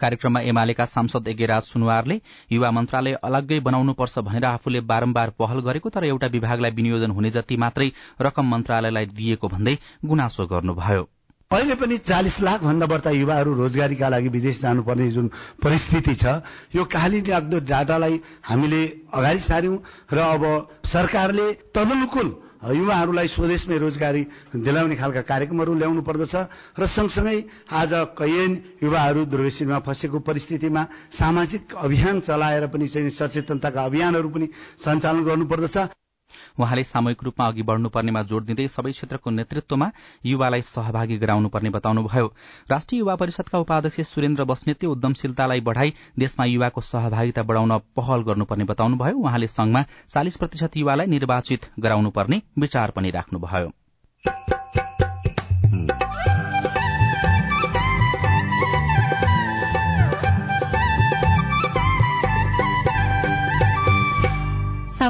कार्यक्रममा 0.00 0.40
एमालेका 0.50 0.84
सांसद 0.88 1.28
यज्ञराज 1.28 1.62
सुनवारले 1.64 2.20
युवा 2.50 2.70
मन्त्रालय 2.72 3.20
अलग्गै 3.22 3.60
बनाउनुपर्छ 3.62 4.18
भनेर 4.26 4.44
आफूले 4.46 4.80
बारम्बार 4.90 5.30
पहल 5.38 5.60
गरेको 5.70 5.94
तर 5.94 6.04
एउटा 6.04 6.26
विभागलाई 6.34 6.70
विनियोजन 6.74 7.10
हुने 7.12 7.30
जति 7.32 7.56
मात्रै 7.64 7.90
रकम 8.20 8.50
मन्त्रालयलाई 8.50 9.06
दिएको 9.14 9.48
भन्दै 9.48 9.76
गुनासो 10.04 10.46
गर्नुभयो। 10.46 11.08
अहिले 11.54 11.74
पनि 11.78 11.96
चालिस 12.02 12.40
लाख 12.42 12.62
भन्दा 12.62 12.86
बढ्ता 12.86 13.10
युवाहरू 13.12 13.54
रोजगारीका 13.54 14.08
लागि 14.08 14.28
विदेश 14.28 14.60
जानुपर्ने 14.60 15.10
जुन 15.10 15.26
परिस्थिति 15.62 16.14
छ 16.14 16.42
यो 16.74 16.84
काली 16.90 17.20
लाग्दो 17.24 17.58
डाटालाई 17.70 18.20
हामीले 18.42 18.82
अगाडि 19.14 19.40
सार्यौं 19.40 19.76
र 20.12 20.18
अब 20.34 20.42
सरकारले 20.86 21.46
तदनुकूल 21.70 22.28
युवाहरूलाई 22.64 23.28
स्वदेशमै 23.28 23.78
रोजगारी 23.78 24.22
दिलाउने 24.56 24.96
खालका 24.96 25.22
कार्यक्रमहरू 25.30 25.74
ल्याउनु 25.74 26.02
पर्दछ 26.02 26.34
र 26.80 26.86
सँगसँगै 26.88 27.38
आज 27.70 27.92
कैयन 28.18 28.52
युवाहरू 28.82 29.24
दुर्वेशीमा 29.28 29.78
फँसेको 29.86 30.18
परिस्थितिमा 30.24 30.82
सामाजिक 31.12 31.74
अभियान 31.76 32.20
चलाएर 32.20 32.66
पनि 32.72 32.88
चाहिँ 32.88 33.10
सचेतनताका 33.12 33.84
अभियानहरू 33.84 34.28
पनि 34.28 34.48
सञ्चालन 34.80 35.24
गर्नुपर्दछ। 35.24 35.76
उहाँले 36.58 36.84
सामूहिक 36.84 37.22
रूपमा 37.24 37.46
अघि 37.46 37.62
बढ़नुपर्नेमा 37.62 38.22
जोड़ 38.22 38.42
दिँदै 38.44 38.68
सबै 38.68 38.92
क्षेत्रको 38.92 39.30
नेतृत्वमा 39.30 39.90
युवालाई 40.26 40.62
सहभागी 40.62 41.16
गराउनुपर्ने 41.18 41.70
बताउनुभयो। 41.70 42.26
राष्ट्रिय 42.70 42.98
युवा 42.98 43.16
परिषदका 43.16 43.58
उपाध्यक्ष 43.58 44.00
सुरेन्द्र 44.08 44.44
बस्नेतले 44.44 44.88
उद्यमशीलतालाई 44.88 45.60
बढ़ाई 45.60 45.94
देशमा 46.18 46.44
युवाको 46.44 46.80
सहभागिता 46.80 47.42
बढ़ाउन 47.42 47.78
पहल 47.96 48.22
गर्नुपर्ने 48.22 48.64
बताउनुभयो। 48.64 49.18
उहाँले 49.18 49.46
संघमा 49.48 49.84
चालिस 50.08 50.36
प्रतिशत 50.36 50.76
युवालाई 50.76 51.06
निर्वाचित 51.06 51.70
गराउनुपर्ने 51.80 52.42
विचार 52.58 52.90
पनि 52.90 53.10
राख्नुभयो। 53.10 53.72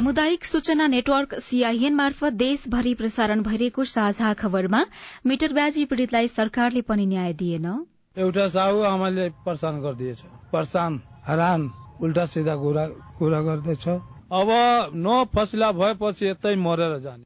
सामुदायिक 0.05 0.45
सूचना 0.45 0.85
नेटवर्क 0.87 1.33
सीआईएन 1.41 1.95
मार्फत 1.95 2.33
देशभरि 2.39 2.93
प्रसारण 2.93 3.41
भइरहेको 3.43 3.83
साझा 3.91 4.33
खबरमा 4.37 4.81
मिटरब्याजी 5.25 5.85
पीड़ितलाई 5.89 6.27
सरकारले 6.29 6.81
पनि 6.85 7.05
न्याय 7.05 7.33
दिएन। 7.33 7.65
एउटा 8.15 8.47
साहु 8.53 8.83
आमाले 8.85 9.25
परेशान 9.45 9.81
गरिदिएछ। 9.81 10.21
परेशान 10.53 11.01
हरान 11.25 11.61
उल्टा 12.05 12.25
सिधा 12.29 12.55
कुरा 12.61 13.41
गर्दैछ। 13.49 13.87
अब 14.41 14.49
न 14.93 15.23
फसिला 15.33 15.71
भएपछि 15.73 16.25
यतै 16.25 16.53
मरेर 16.61 16.97
जाने। 17.01 17.25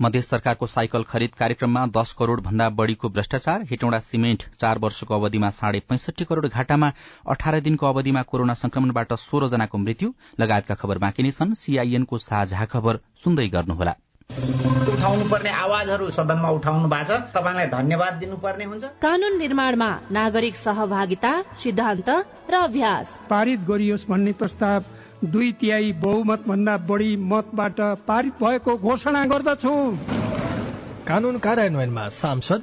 मध्य 0.00 0.22
सरकारको 0.22 0.66
साइकल 0.66 1.02
खरिद 1.02 1.34
कार्यक्रममा 1.34 1.86
दश 1.86 2.12
करोड़ 2.12 2.40
भन्दा 2.40 2.68
बढ़ीको 2.70 3.08
भ्रष्टाचार 3.08 3.62
हेटौँडा 3.70 3.98
सिमेन्ट 4.00 4.44
चार 4.60 4.78
वर्षको 4.78 5.14
अवधिमा 5.14 5.50
साढे 5.50 5.80
पैंसठी 5.88 6.24
करोड़ 6.24 6.46
घाटामा 6.46 6.92
अठार 7.28 7.60
दिनको 7.60 7.86
अवधिमा 7.86 8.22
कोरोना 8.22 8.54
संक्रमणबाट 8.54 9.12
सोह्र 9.12 9.48
जनाको 9.48 9.78
मृत्यु। 9.78 10.12
लगायतका 10.40 10.74
खबर 10.74 10.98
बाँकी 10.98 11.22
नै 11.22 11.30
छन्। 11.30 11.54
सीआईएनको 11.54 12.18
साझा 12.18 12.64
खबर 12.64 13.00
सुन्दै 13.24 13.48
गर्नुहोला। 13.48 13.94
उठाउनु 14.30 15.24
पर्ने 15.30 15.50
आवाजहरू 15.50 16.10
सदनमा 16.10 16.50
उठाउनु 16.50 16.88
भएको 16.88 17.16
छ 17.18 17.34
तपाईँलाई 17.34 17.66
धन्यवाद 17.66 18.14
दिनुपर्ने 18.14 18.64
हुन्छ। 18.64 18.84
कानून 19.02 19.38
निर्माणमा 19.38 19.90
नागरिक 20.10 20.56
सहभागिता 20.56 21.32
सिद्धान्त 21.62 22.08
र 22.50 22.54
अभ्यास। 22.54 23.06
पारित 23.30 23.60
गरियोस् 23.60 24.08
भन्ने 24.08 24.32
प्रस्ताव 24.32 24.80
दुई 25.24 25.52
तिहाई 25.52 25.92
बहुमत 25.92 26.44
भन्दा 26.48 26.76
बढी 26.88 27.16
मतबाट 27.16 27.80
पारित 28.08 28.34
भएको 28.42 28.76
घोषणा 28.76 29.24
गर्दछु। 29.24 29.72
कानून 31.08 31.38
कार्यान्वयनमा 31.38 32.08
सांसद 32.08 32.62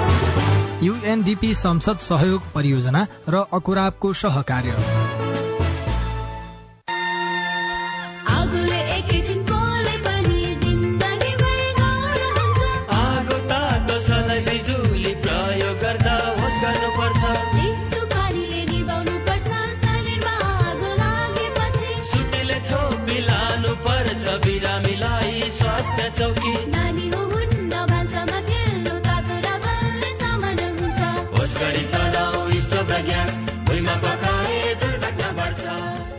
युएनडीपी 0.83 1.53
संसद 1.55 1.97
सहयोग 1.99 2.51
परियोजना 2.53 3.07
र 3.29 3.45
अकुराबको 3.53 4.13
सहकार्य। 4.13 5.00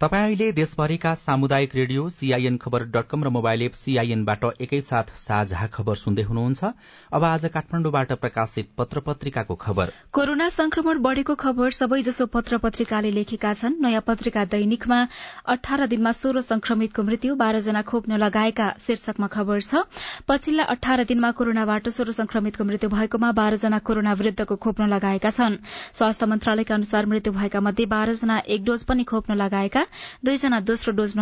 तपाईँ 0.00 0.24
अहिले 0.24 0.52
देशभरिका 0.52 1.12
सामुदायिक 1.14 1.74
radio 1.74 2.08
CIN 2.08 2.56
Khabar 2.56 2.82
dot 2.88 3.06
com 3.08 3.24
र 3.24 3.28
मोबाइल 3.28 3.62
एप 3.62 3.72
सीआईएनबाट 3.76 4.44
एकैसाथ 4.64 5.10
साझा 5.16 5.66
खबर 5.68 5.94
सुन्दै 5.94 6.22
हुनुहुन्छ। 6.24 6.64
अब 7.12 7.24
आज 7.24 7.44
काठमाडौँबाट 7.52 8.12
प्रकाशित 8.16 8.70
पत्र 8.78 9.00
पत्रिकाको 9.04 9.54
खबर। 9.56 9.92
कोरोना 10.12 10.48
संक्रमण 10.48 11.02
बढ़ेको 11.04 11.34
खबर 11.34 11.70
सबैजसो 11.70 12.26
पत्र 12.26 12.58
पत्रिकाले 12.58 13.10
लेखेका 13.10 13.52
छन्। 13.52 13.76
नयाँ 13.76 14.00
पत्रिका 14.06 14.44
दैनिकमा 14.46 15.00
अठार 15.46 15.86
दिनमा 15.86 16.12
सोह्र 16.12 16.40
संक्रमितको 16.48 17.02
मृत्यु 17.02 17.36
बाह्रजना 17.36 17.82
खोप 17.84 18.08
नलगाएका 18.08 18.70
शीर्षकमा 18.80 19.26
खबर 19.28 19.60
छ। 19.60 19.84
पछिल्ला 20.24 20.64
अठार 20.76 21.04
दिनमा 21.12 21.30
कोरोनाबाट 21.36 21.88
सोह्र 21.90 22.16
संक्रमितको 22.22 22.64
मृत्यु 22.64 22.90
भएकोमा 22.96 23.32
बाह्रजना 23.34 23.78
कोरोना 23.84 24.16
विरूद्धको 24.16 24.56
खोप 24.56 24.80
नलगाएका 24.80 25.30
छन्। 25.30 25.60
स्वास्थ्य 25.92 26.32
मन्त्रालयका 26.32 26.74
अनुसार 26.74 27.06
मृत्यु 27.06 27.36
भएका 27.36 27.60
मध्ये 27.60 27.86
बाह्रजना 27.92 28.42
एक 28.48 28.64
डोज 28.64 28.88
पनि 28.88 29.04
खोप 29.04 29.30
नलगाएका 29.30 29.86
दुईजना 30.24 30.60
दोस्रो 30.70 30.92
डोज 30.94 31.14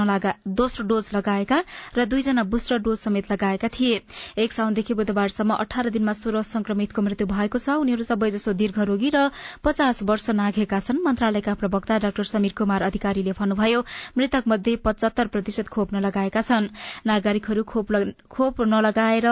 दोस्रो 0.58 0.86
डोज 0.86 1.10
लगाएका 1.14 1.58
र 1.96 2.04
दुईजना 2.06 2.42
बुस्टर 2.44 2.78
डोज 2.78 2.98
समेत 2.98 3.30
लगाएका 3.32 3.68
थिए। 3.68 4.00
एक 4.38 4.52
साउनदेखि 4.52 4.94
बुधबारसम्म 4.94 5.54
अठार 5.56 5.90
दिनमा 5.90 6.12
सोह्र 6.12 6.42
संक्रमितको 6.42 7.02
मृत्यु 7.02 7.26
भएको 7.26 7.58
छ। 7.58 7.78
उनीहरू 7.78 8.04
सबैजसो 8.04 8.52
दीर्घरोगी 8.54 9.10
र 9.14 9.30
पचास 9.64 10.02
वर्ष 10.02 10.30
नाघेका 10.34 10.78
छन् 10.80 11.02
मन्त्रालयका 11.04 11.54
प्रवक्ता 11.54 11.98
डाक्टर 12.04 12.24
समीर 12.24 12.52
कुमार 12.58 12.82
अधिकारीले 12.82 13.32
भन्नुभयो 13.38 13.80
मृतक 14.18 14.44
मध्ये 14.48 14.76
पचहत्तर 14.84 15.26
प्रतिशत 15.28 15.68
खोप 15.68 15.94
नलगाएका 15.94 16.40
छन्। 16.42 16.68
नागरिकहरू 17.06 17.62
खोप 17.64 18.60
नलगाएर 18.68 19.26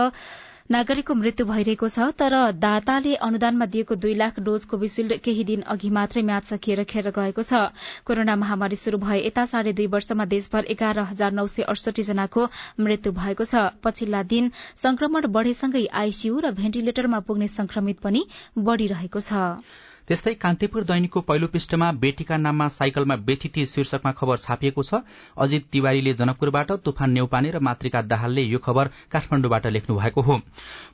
नागरिकको 0.70 1.14
मृत्यु 1.14 1.44
भइरहेको 1.46 1.88
छ 1.94 2.06
तर 2.20 2.34
दाताले 2.62 3.10
अनुदानमा 3.26 3.66
दिएको 3.74 3.96
दुई 4.04 4.14
लाख 4.14 4.40
डोज 4.48 4.64
कोविशील्ड 4.72 5.16
केही 5.26 5.44
दिन 5.50 5.62
अघि 5.74 5.90
मात्रै 5.98 6.22
म्याद 6.30 6.48
सकिएर 6.48 6.82
खेर 6.92 7.10
गएको 7.18 7.44
छ। 7.50 7.60
कोरोना 8.04 8.36
महामारी 8.36 8.76
शुरू 8.76 8.98
भए 9.04 9.20
यता 9.20 9.44
साढे 9.46 9.72
दुई 9.72 9.86
वर्षमा 9.94 10.24
देशभर 10.34 10.72
एघार 10.74 10.98
हजार 11.12 11.38
नौ 11.38 11.46
सय 11.54 11.70
अडसठी 11.70 12.02
जनाको 12.10 12.50
मृत्यु 12.82 13.12
भएको 13.22 13.44
छ। 13.46 13.66
पछिल्ला 13.84 14.22
दिन 14.32 14.50
संक्रमण 14.76 15.32
बढ़ेसँगै 15.32 15.86
आईसीयू 16.02 16.38
र 16.40 16.56
भेन्टिलेटरमा 16.58 17.20
पुग्ने 17.30 17.48
संक्रमित 17.54 18.02
पनि 18.02 18.26
बढ़िरहेको 18.60 19.20
छ। 19.22 19.46
त्यस्तै 20.08 20.32
कान्तिपुर 20.36 20.84
दैनिकको 20.84 21.20
पहिलो 21.28 21.46
पृष्ठमा 21.48 21.86
बेटीका 22.02 22.36
नाममा 22.38 22.66
साइकलमा 22.70 23.14
बेथिती 23.26 23.64
शीर्षकमा 23.66 24.10
खबर 24.12 24.36
छापिएको 24.38 24.82
छ। 24.82 25.00
अजित 25.36 25.64
तिवारीले 25.72 26.12
जनकपुरबाट 26.14 26.70
तुफान 26.84 27.10
नेउपाने 27.10 27.50
र 27.50 27.60
मातृका 27.60 28.02
दाहालले 28.04 28.42
यो 28.44 28.58
खबर 28.60 28.90
काठमाण्डुबाट 29.12 29.66
लेख्नु 29.68 29.96
भएको 29.96 30.22
हो। 30.22 30.36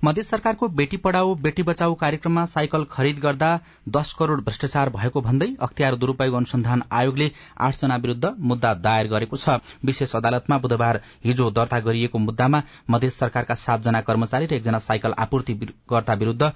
मध्य 0.05 0.23
सरकारको 0.23 0.69
बेटी 0.71 0.97
पढ़ाओ 0.99 1.35
बेटी 1.43 1.63
बचाओ 1.63 1.95
कार्यक्रममा 1.95 2.45
साइकल 2.47 2.85
खरिद 2.91 3.19
गर्दा 3.21 3.51
दश 3.89 4.13
करोड़ 4.19 4.41
भ्रष्टाचार 4.43 4.91
भएको 4.91 5.21
भन्दै 5.21 5.49
अख्तियार 5.61 5.97
दुरूपयोग 5.97 6.35
अनुसन्धान 6.35 6.83
आयोगले 6.93 7.31
आठजना 7.61 7.97
विरूद्ध 7.97 8.33
मुद्दा 8.41 8.73
दायर 8.81 9.07
गरेको 9.09 9.37
छ। 9.37 9.59
विशेष 9.85 10.17
अदालतमा 10.17 10.59
बुधबार 10.59 11.01
हिजो 11.25 11.51
दर्ता 11.53 11.81
गरिएको 11.81 12.19
मुद्दामा 12.21 12.63
मध्य 12.91 13.11
सरकारका 13.13 13.55
सातजना 13.57 14.01
कर्मचारी 14.09 14.47
र 14.47 14.55
एकजना 14.55 14.79
साइकल 14.81 15.19
आपूर्तिकर्ता 15.19 16.15
विरूद्ध 16.15 16.51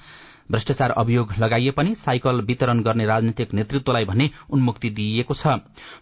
भ्रष्टाचार 0.50 0.90
अभियोग 0.92 1.32
लगाइए 1.38 1.70
पनि 1.70 1.94
साइकल 1.94 2.40
वितरण 2.42 2.80
गर्ने 2.82 3.06
राजनीतिक 3.06 3.54
नेतृत्वलाई 3.54 4.04
भने 4.04 4.28
उन्मुक्ति 4.50 4.90
दिइएको 4.90 5.34
छ। 5.34 5.54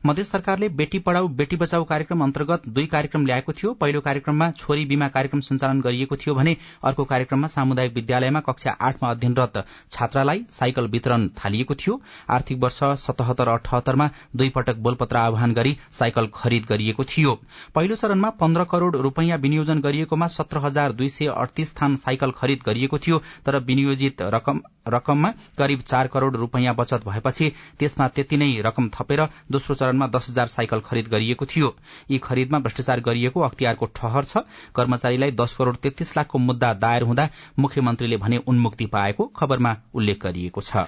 मधेस 0.06 0.30
सरकारले 0.30 0.68
बेटी 0.70 0.98
पढ़ाउ 0.98 1.28
बेटी 1.34 1.56
बचाउ 1.56 1.84
कार्यक्रम 1.84 2.22
अन्तर्गत 2.22 2.68
दुई 2.68 2.86
कार्यक्रम 2.86 3.26
ल्याएको 3.26 3.52
थियो। 3.52 3.72
पहिलो 3.74 4.00
कार्यक्रममा 4.00 4.50
छोरी 4.52 4.84
बीमा 4.84 5.08
कार्यक्रम 5.08 5.40
सञ्चालन 5.40 5.80
गरिएको 5.80 6.16
थियो 6.16 6.34
भने 6.34 6.56
अर्को 6.84 7.04
कार्यक्रममा 7.04 7.48
सामुदायिक 7.48 7.94
विद्यालयमा 7.94 8.40
कक्षा 8.40 8.76
आठमा 8.80 9.10
अध्ययनरत 9.10 9.64
छात्रालाई 9.92 10.44
साइकल 10.52 10.86
वितरण 10.88 11.28
थालिएको 11.38 11.74
थियो। 11.74 12.00
आर्थिक 12.30 12.58
वर्ष 12.58 12.78
सतहत्तर 13.04 13.48
अठहत्तरमा 13.48 14.10
दुई 14.36 14.48
पटक 14.50 14.76
बोलपत्र 14.84 15.16
आह्वान 15.16 15.54
गरी 15.54 15.76
साइकल 15.92 16.28
खरिद 16.34 16.66
गरिएको 16.68 17.04
थियो। 17.06 17.34
पहिलो 17.74 17.96
चरणमा 17.96 18.30
पन्ध्र 18.40 18.64
करोड़ 18.66 18.94
रूपियाँ 18.98 19.38
विनियोजन 19.38 19.80
गरिएकोमा 19.80 20.26
सत्र 20.28 20.58
हजार 20.58 20.92
दुई 20.92 21.08
सय 21.08 21.26
अडतीस 21.34 21.74
थान 21.74 21.96
साइकल 21.96 22.30
खरिद 22.36 22.62
गरिएको 22.66 22.98
थियो 22.98 23.22
तर 23.46 23.58
विनियोजित 23.64 24.22
रकममा 24.34 25.32
करिब 25.58 25.80
चार 25.80 26.06
करोड़ 26.06 26.34
रूपियाँ 26.36 26.74
बचत 26.74 27.06
भएपछि 27.06 27.52
त्यसमा 27.78 28.08
त्यति 28.08 28.36
नै 28.36 28.50
रकम 28.60 28.88
थपेर 28.88 29.22
दोस्रो 29.50 29.74
चरणमा 29.74 30.06
दस 30.08 30.30
हजार 30.30 30.46
साइकल 30.46 30.80
खरिद 30.80 31.08
गरिएको 31.08 31.46
थियो। 31.46 31.74
यी 32.10 32.18
खरिदमा 32.18 32.58
भ्रष्टाचार 32.58 33.00
गरिएको 33.00 33.40
अख्तियारको 33.40 33.86
ठहर 33.94 34.24
छ। 34.24 34.44
कर्मचारीलाई 34.74 35.30
दश 35.32 35.54
करोड़ 35.54 35.76
तेत्तीस 35.76 36.16
लाखको 36.16 36.38
मुद्दा 36.40 36.74
दायर 36.74 37.02
हुँदा 37.02 37.28
मुख्यमन्त्रीले 37.58 38.16
भने 38.16 38.36
उन्मुक्ति 38.46 38.86
पाएको 38.86 39.26
खबरमा 39.36 39.76
उल्लेख 39.94 40.22
गरिएको 40.22 40.60
छ। 40.60 40.86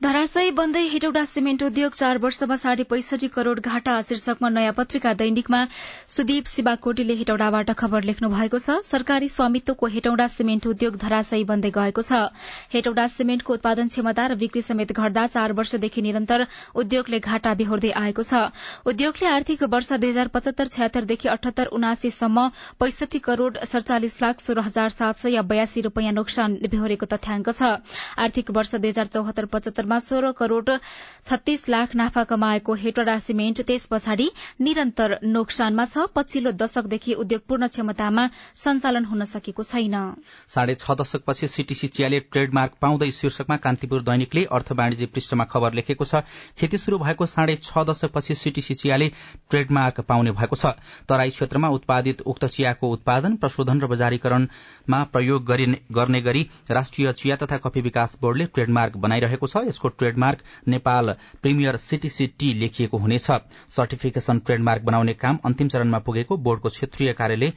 धराशयी 0.00 0.50
बन्दै 0.54 0.80
हेटौडा 0.90 1.22
सिमेन्ट 1.26 1.62
उद्योग 1.66 1.94
चार 2.00 2.18
वर्षमा 2.22 2.56
साढे 2.62 2.84
पैसठी 2.90 3.28
करोड़ 3.36 3.58
घाटा 3.60 3.94
शीर्षकमा 4.08 4.48
नयाँ 4.48 4.72
पत्रिका 4.72 5.12
दैनिकमा 5.22 5.62
सुदीप 6.14 6.46
शिवाकोटीले 6.46 7.14
हेटौडाबाट 7.20 7.72
खबर 7.80 8.06
लेख्नु 8.10 8.28
भएको 8.30 8.58
छ। 8.58 8.76
सरकारी 8.86 9.28
स्वामित्वको 9.28 9.86
हेटौडा 9.94 10.26
सिमेन्ट 10.34 10.66
उद्योग 10.72 10.96
धराशयी 11.02 11.44
बन्दै 11.48 11.70
गएको 11.78 12.02
छ। 12.02 12.20
हेटौडा 12.74 13.06
सिमेन्टको 13.08 13.54
उत्पादन 13.54 13.90
क्षमता 13.90 14.26
र 14.28 14.36
बिक्री 14.38 14.62
समेत 14.62 14.92
घट्दा 14.94 15.26
चार 15.34 15.52
वर्षदेखि 15.58 16.06
निरन्तर 16.06 16.46
उद्योगले 16.78 17.18
घाटा 17.18 17.54
बेहोर्दै 17.58 17.90
आएको 18.02 18.22
छ। 18.22 18.54
उद्योगले 18.86 19.28
आर्थिक 19.32 19.66
वर्ष 19.66 19.92
दुई 19.98 20.10
हजार 20.10 20.30
पचहत्तर 20.30 20.72
छयत्तरदेखि 20.76 21.32
अठहत्तर 21.34 21.74
उनासीसम्म 21.74 22.46
पैसठी 22.78 23.22
करोड़ 23.26 23.66
सड़चालिस 23.66 24.22
लाख 24.22 24.46
सोह्र 24.46 24.66
हजार 24.70 24.96
सात 25.00 25.26
सय 25.26 25.42
बयासी 25.50 25.86
रूपियाँ 25.90 26.14
नोक्सान 26.22 26.56
बेहोरेको 26.70 27.12
तथ्याङ्क 27.16 27.52
छ। 27.52 27.74
आर्थिक 28.22 28.56
वर्ष 28.62 28.74
दुई 28.78 28.94
हजार 28.96 29.14
चौहत्तर 29.18 29.52
पचहत्तर 29.58 29.86
मा 29.88 29.98
सोह्र 30.00 30.32
करोड़ 30.34 30.76
छत्तीस 31.28 31.68
लाख 31.68 31.94
नाफा 31.94 32.22
कमाएको 32.24 32.74
हेटोडा 32.76 33.16
सिमेन्ट 33.20 33.60
त्यस 33.62 33.86
पछाडि 33.86 34.28
निरन्तर 34.60 35.18
नोक्सानमा 35.26 35.84
छ। 35.84 36.06
पछिल्लो 36.14 36.52
दशकदेखि 36.54 37.14
उद्योग 37.16 37.42
पूर्ण 37.48 37.66
क्षमतामा 37.68 38.24
सञ्चालन 38.56 39.04
हुन 39.04 39.24
सकेको 39.26 39.62
छैन। 39.64 39.96
साढे 40.48 40.74
छ 40.76 40.96
दशकपछि 40.98 41.48
सीटीसी 41.48 41.88
चियाले 41.88 42.20
ट्रेडमार्क 42.28 42.72
पाउँदै 42.80 43.10
शीर्षकमा 43.12 43.56
कान्तिपुर 43.58 44.02
दैनिकले 44.02 44.44
अर्थ 44.50 44.72
वाणिज्य 44.74 45.06
पृष्ठमा 45.08 45.44
खबर 45.46 45.72
लेखेको 45.74 46.04
छ 46.04 46.22
खेती 46.58 46.78
शुरू 46.78 46.98
भएको 46.98 47.26
साढे 47.28 47.56
छ 47.58 47.84
दशकपछि 47.88 48.34
सीटीसी 48.36 48.74
चियाले 48.74 49.08
ट्रेडमार्क 49.50 50.00
पाउने 50.08 50.32
भएको 50.32 50.56
छ। 50.56 50.72
तराई 51.08 51.30
क्षेत्रमा 51.30 51.68
उत्पादित 51.70 52.20
उक्त 52.26 52.44
चियाको 52.48 52.88
उत्पादन 52.90 53.36
प्रशोधन 53.36 53.80
र 53.80 53.86
बजारीकरणमा 53.88 55.02
प्रयोग 55.12 55.44
गर्ने 55.92 56.20
गरी 56.22 56.42
राष्ट्रिय 56.70 57.12
चिया 57.14 57.36
तथा 57.36 57.56
कफी 57.58 57.80
विकास 57.82 58.18
बोर्डले 58.20 58.44
ट्रेडमार्क 58.48 58.96
बनाइरहेको 58.98 59.46
छ। 59.46 59.56
यसको 59.78 59.88
trademark 59.94 60.38
Nepal 60.68 61.12
premier 61.42 61.76
CTC 61.78 62.26
tea 62.38 62.52
लेखिएको 62.54 62.98
हुनेछ। 62.98 63.26
सर्टिफिकेशन 63.70 64.38
ट्रेडमार्क 64.40 64.82
बनाउने 64.82 65.14
काम 65.14 65.38
अन्तिम 65.44 65.68
चरणमा 65.68 65.98
पुगेको 66.02 66.36
बोर्डको 66.38 66.68
क्षेत्रीय 66.68 67.12
कार्यालय 67.14 67.52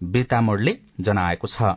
बेतामोडले 0.00 0.76
जनाएको 1.00 1.46
छ। 1.48 1.74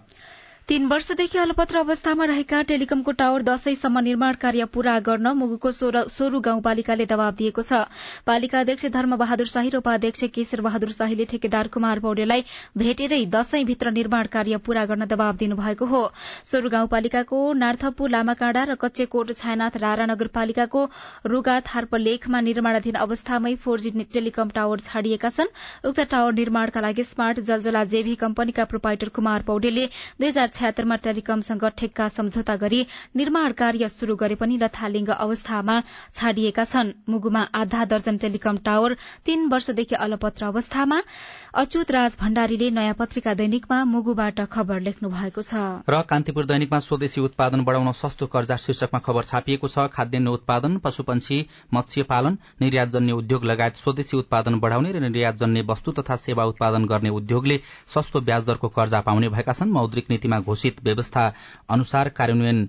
तीन 0.70 0.86
वर्षदेखि 0.88 1.38
अलपत्र 1.38 1.78
अवस्थामा 1.78 2.26
रहेका 2.26 2.62
टेलिकमको 2.64 3.12
टावर 3.20 3.42
दशैंसम्म 3.44 4.00
निर्माण 4.00 4.34
कार्य 4.42 4.66
पूरा 4.74 4.94
गर्न 5.02 5.28
मुगुको 5.38 5.72
सोरु 5.72 6.40
गाउँपालिकाले 6.40 7.06
दबाव 7.06 7.32
दिएको 7.40 7.62
छ। 7.62 7.80
पालिका 8.28 8.60
अध्यक्ष 8.60 8.86
धर्म 8.94 9.16
बहादुर 9.18 9.48
शाही 9.48 9.70
र 9.70 9.78
उपाध्यक्ष 9.78 10.24
केशर 10.32 10.62
बहादुर 10.62 10.92
शाहीले 10.94 11.26
ठेकेदार 11.28 11.68
कुमार 11.74 12.00
पौडेललाई 12.00 12.44
भेटेरै 12.78 13.20
दशैंभित्र 13.28 13.92
निर्माण 13.92 14.28
कार्य 14.32 14.58
पूरा 14.62 14.86
गर्न 14.86 15.06
दबाव 15.08 15.36
दिनुभएको 15.42 15.86
हो। 15.86 16.04
सोरु 16.46 16.70
गाउँपालिकाको 16.70 17.42
नार्थपु 17.64 18.08
लामाकाँडा 18.08 18.64
र 18.64 18.76
कच्चेकोट 18.80 19.34
छायानाथ 19.34 19.78
रारा 19.84 20.06
नगरपालिकाको 20.14 20.86
रूगा 21.28 21.60
थार्पलेखमा 21.68 22.42
निर्माणाधीन 22.42 23.02
अवस्थामै 23.02 23.56
फोर 23.58 23.80
जी 23.82 23.92
टेलिकम 24.14 24.56
टावर 24.56 24.86
छाडिएका 24.88 25.30
छन्। 25.32 25.52
उक्त 25.84 26.00
टावर 26.08 26.40
निर्माणका 26.40 26.80
लागि 26.82 27.04
स्मार्ट 27.04 27.44
जलजला 27.44 27.84
जेभी 27.90 28.16
कम्पनीका 28.24 28.70
प्रोपाइटर 28.72 29.10
कुमार 29.12 29.42
पौडेलले 29.44 29.86
दुई 30.22 30.32
छयत्तरमा 30.52 30.96
टेलिकमसँग 31.06 31.66
ठेक्का 31.78 32.08
सम्झौता 32.10 32.56
गरी 32.58 32.82
निर्माण 33.16 33.52
कार्य 33.54 33.90
शुरू 33.90 34.16
गरे 34.16 34.36
पनि 34.36 34.58
लथालिङ्ग 34.58 35.10
अवस्थामा 35.12 35.76
छाडिएका 36.14 36.64
छन्। 36.66 36.94
मुगुमा 37.10 37.42
आधा 37.56 37.86
दर्जन 37.88 38.18
टेलिकम 38.18 38.58
टावर 38.66 38.96
तीन 39.26 39.48
वर्षदेखि 39.50 39.96
अलपत्र 39.98 40.46
अवस्थामा। 40.46 41.02
अच्युत 41.56 41.92
राज 41.92 42.16
भण्डारीले 42.20 42.70
नयाँ 42.72 42.96
पत्रिका 42.96 43.34
दैनिकमा 43.36 43.84
मुगुबाट 43.86 44.40
खबर 44.48 44.80
लेख्नु 44.82 45.10
भएको 45.10 45.42
छ। 45.42 45.54
र 45.90 46.02
कान्तिपुर 46.10 46.46
दैनिकमा 46.46 46.80
स्वदेशी 46.82 47.22
उत्पादन 47.22 47.64
बढ़ाउन 47.64 47.92
सस्तो 47.94 48.28
कर्जा 48.28 48.56
शीर्षकमा 48.58 49.00
खबर 49.00 49.24
छापिएको 49.24 49.68
छ। 49.68 49.88
खाद्यान्न 49.92 50.28
उत्पादन 50.30 50.78
पशुपन्छी 50.80 51.38
मत्स्य 51.74 52.04
पालन 52.12 52.38
निर्यातजन्य 52.62 53.14
उद्योग 53.14 53.46
लगायत 53.46 53.76
स्वदेशी 53.78 54.18
उत्पादन 54.18 54.60
बढ़ाउने 54.60 54.92
र 54.92 55.00
निर्यातजन्य 55.02 55.62
वस्तु 55.68 55.92
तथा 56.00 56.16
सेवा 56.18 56.46
उत्पादन 56.46 56.86
गर्ने 56.86 57.10
उद्योगले 57.12 57.60
सस्तो 57.88 58.22
ब्याज 58.22 58.46
दरको 58.46 58.68
कर्जा 58.72 59.02
पाउने 59.02 59.30
भएका 59.30 59.54
छन्। 59.54 59.72
मौद्रिक 59.72 60.10
नीतिमा 60.10 60.40
घोषित 60.42 60.84
व्यवस्था 60.84 61.34
अनुसार 61.70 62.10
कार्यान्वयन 62.12 62.68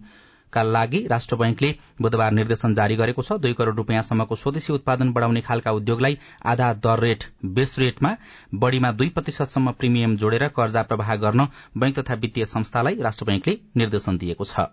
का 0.53 0.63
लागि 0.63 0.99
राष्ट्र 1.07 1.37
बैंकले 1.37 1.75
बुधबार 2.01 2.33
निर्देशन 2.33 2.75
जारी 2.75 2.97
गरेको 2.97 3.23
छ। 3.23 3.39
दुई 3.41 3.53
करोड़ 3.53 3.75
रूपियाँसम्मको 3.77 4.37
स्वदेशी 4.37 4.73
उत्पादन 4.73 5.13
बढ़ाउने 5.13 5.41
खालका 5.41 5.73
उद्योगलाई 5.73 6.19
आधा 6.47 6.73
दर 6.85 7.01
रेट 7.01 7.25
बेस 7.55 7.75
रेटमा 7.79 8.17
बढ़ीमा 8.55 8.93
दुई 8.93 9.09
प्रतिशतसम्म 9.09 9.73
प्रिमियम 9.73 10.17
जोडेर 10.17 10.47
कर्जा 10.53 10.83
प्रवाह 10.83 11.15
गर्न 11.17 11.49
बैंक 11.77 11.99
तथा 11.99 12.15
वित्तीय 12.21 12.47
संस्थालाई 12.47 13.01
राष्ट्र 13.01 13.25
बैंकले 13.25 13.59
निर्देशन 13.77 14.19
दिएको 14.19 14.45
छ। 14.45 14.69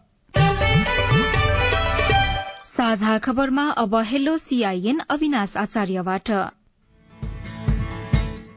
साझा 2.67 3.17
खबरमा 3.19 3.69
अब 3.77 3.95
हेलो 4.05 4.37
सीआईएन 4.37 4.99
अविनाश 5.09 5.57
आचार्यबाट। 5.57 6.31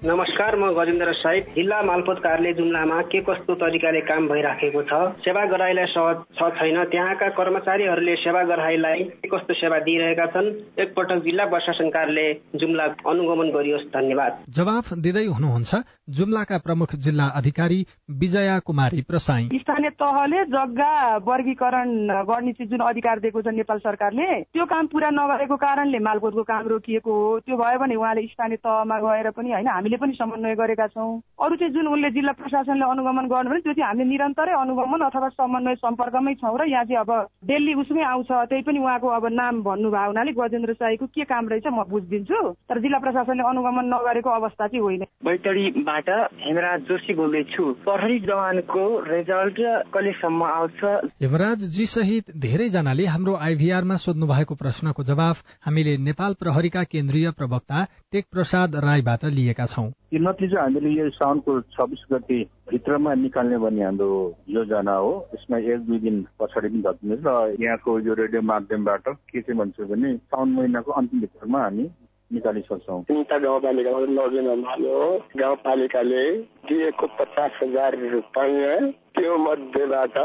नमस्कार 0.04 0.54
म 0.58 0.68
गजेन्द्र 0.74 1.12
साहिब। 1.14 1.44
जिल्ला 1.54 1.80
मालपोत 1.82 2.18
कार्यालय 2.18 2.52
जुम्लामा 2.52 3.00
के 3.06 3.18
कस्तो 3.22 3.54
तरिकाले 3.54 4.00
काम 4.02 4.26
भइराखेको 4.28 4.82
छ? 4.82 4.94
सेवा 5.22 5.44
गराईलाई 5.46 5.86
सहज 5.86 6.16
छ 6.34 6.48
छैन। 6.58 6.78
त्यहाँका 6.90 7.28
कर्मचारीहरूले 7.38 8.14
सेवा 8.16 8.42
गराईलाई 8.42 9.02
के 9.22 9.28
कस्तो 9.30 9.54
सेवा 9.54 9.78
दिइरहेका 9.78 10.26
छन्? 10.26 10.48
एकपटक 10.82 11.22
जिल्ला 11.22 11.44
प्रशासन 11.46 11.90
कार्यालय 11.94 12.58
जुम्ला 12.58 12.84
अनुगमन 13.06 13.50
गरियोस्। 13.54 13.86
धन्यवाद। 13.94 14.42
जवाफ 14.50 14.92
दिँदै 14.98 15.24
हुनुहुन्छ 15.28 15.70
जुम्लाका 16.10 16.58
प्रमुख 16.58 16.94
जिल्ला 16.98 17.26
अधिकारी 17.38 17.78
विजया 18.18 18.58
कुमारी 18.66 19.02
प्रसाई। 19.06 19.48
स्थानीय 19.54 19.90
तहले 20.02 20.44
जग्गा 20.50 20.90
वर्गीकरण 21.30 21.94
गर्ने 22.26 22.52
चाहिँ 22.58 22.70
जुन 22.70 22.80
अधिकार 22.88 23.22
दिएको 23.22 23.42
छ 23.42 23.54
नेपाल 23.54 23.78
सरकारले 23.86 24.28
त्यो 24.50 24.66
काम 24.66 24.86
पुरा 24.90 25.14
नगरेको 25.14 25.56
कारणले 25.62 25.98
मालपोतको 26.02 26.42
काम 26.42 26.68
रोकिएको 26.74 27.10
हो। 27.14 27.38
त्यो 27.46 27.56
भयो 27.56 27.78
भने 27.78 27.94
उहाँले 27.94 28.26
स्थानीय 28.34 28.62
तहमा 28.66 28.98
गएर 28.98 29.30
पनि 29.38 29.52
होइन 29.52 29.68
हामीले 29.68 29.90
पनि 29.96 30.12
समन्वय 30.12 30.55
गरेका 30.55 30.87
छौँ। 30.87 31.20
अरू 31.42 31.57
चाहिँ 31.57 31.72
जुन 31.74 31.87
उनले 31.88 32.11
जिल्ला 32.11 32.33
प्रशासनले 32.33 32.85
अनुगमन 32.85 33.26
गर्नु 33.28 33.50
भने 33.50 33.61
त्यो 33.61 33.72
चाहिँ 33.72 33.88
हामीले 33.88 34.09
निरन्तरै 34.09 34.52
अनुगमन 34.55 35.00
अथवा 35.09 35.28
समन्वय 35.28 35.74
सम्पर्कमै 35.83 36.35
छौँ 36.35 36.57
र 36.59 36.68
यहाँ 36.68 36.85
चाहिँ 36.85 37.00
अब 37.02 37.11
डेली 37.44 37.74
उसमै 37.83 38.02
आउँछ 38.02 38.31
त्यही 38.50 38.62
पनि 38.62 38.78
उहाँको 38.78 39.09
अब 39.09 39.24
नाम 39.33 39.62
भन्नुभयो 39.62 40.07
हुनाले 40.07 40.33
गजेन्द्र 40.33 40.72
साईको 40.74 41.07
के 41.07 41.24
काम 41.24 41.48
रहेछ 41.48 41.66
म 41.66 41.85
बुझिदिन्छु। 41.90 42.40
तर 42.68 42.78
जिल्ला 42.81 42.98
प्रशासनले 42.98 43.42
अनुगमन 43.42 43.87
नगरेको 43.94 44.31
अवस्था 44.31 44.66
चाहिँ 44.66 44.83
होइन। 44.83 45.02
बैतडीबाट 45.24 46.09
हेमराज 46.42 46.81
जोशी 46.88 47.14
बोल्दैछु। 47.14 47.64
प्रहरी 47.85 48.18
जवानको 48.20 48.83
रिजल्ट 49.07 49.59
कहिलेसम्म 49.94 50.42
आउँछ? 50.42 50.81
हेमराज 51.22 51.64
जी 51.76 51.87
सहित 51.87 52.37
धेरैजनाले 52.37 53.07
हाम्रो 53.07 53.35
आइभीआरमा 53.42 53.96
सोध्नु 53.96 54.26
भएको 54.26 54.55
प्रश्नको 54.55 55.02
जवाफ 55.02 55.42
हामीले 55.66 55.96
नेपाल 56.05 56.35
प्रहरीका 56.40 56.83
केन्द्रीय 56.85 57.31
प्रवक्ता 57.38 57.85
टेक 58.12 58.24
प्रसाद 58.33 58.74
राईबाट 58.85 59.24
लिएका 59.33 59.66
छौं। 59.66 59.82
यो 59.85 60.18
नतिजा 60.21 60.61
हामीले 60.62 60.90
यो 60.90 61.09
साउनको 61.11 61.61
छब्बिस 61.75 62.05
गति 62.12 62.38
भित्रमा 62.71 63.14
निकाल्ने 63.14 63.59
भन्ने 63.59 63.85
हाम्रो 63.85 64.11
योजना 64.49 64.95
हो। 64.95 65.12
यसमा 65.35 65.59
एक 65.59 65.81
दुई 65.87 65.99
दिन 65.99 66.16
पछाडि 66.40 66.68
पनि 66.68 66.83
घट्नेछ 66.83 67.21
र 67.27 67.57
यहाँको 67.64 67.99
यो 68.01 68.14
रेडियो 68.14 68.42
माध्यमबाट 68.42 69.09
के 69.09 69.40
चाहिँ 69.40 69.59
भन्छ 69.59 69.81
भने 69.90 70.16
साउन 70.16 70.53
महिनाको 70.53 70.92
अन्तिम 70.92 71.21
भित्रमा 71.21 71.62
हामी 71.62 71.90
निकालिसक्छौँ 72.33 73.03
चिन्ता 73.05 73.38
गाउँपालिकाबाट 73.40 74.09
लगेन 74.11 74.49
मालो 74.61 74.99
गाउँपालिकाले 75.37 76.25
दिएको 76.64 77.07
पचास 77.14 77.59
हजार 77.62 77.97
रुपियाँ 78.09 78.77
त्यो 79.12 79.37
मध्येबाट 79.38 80.16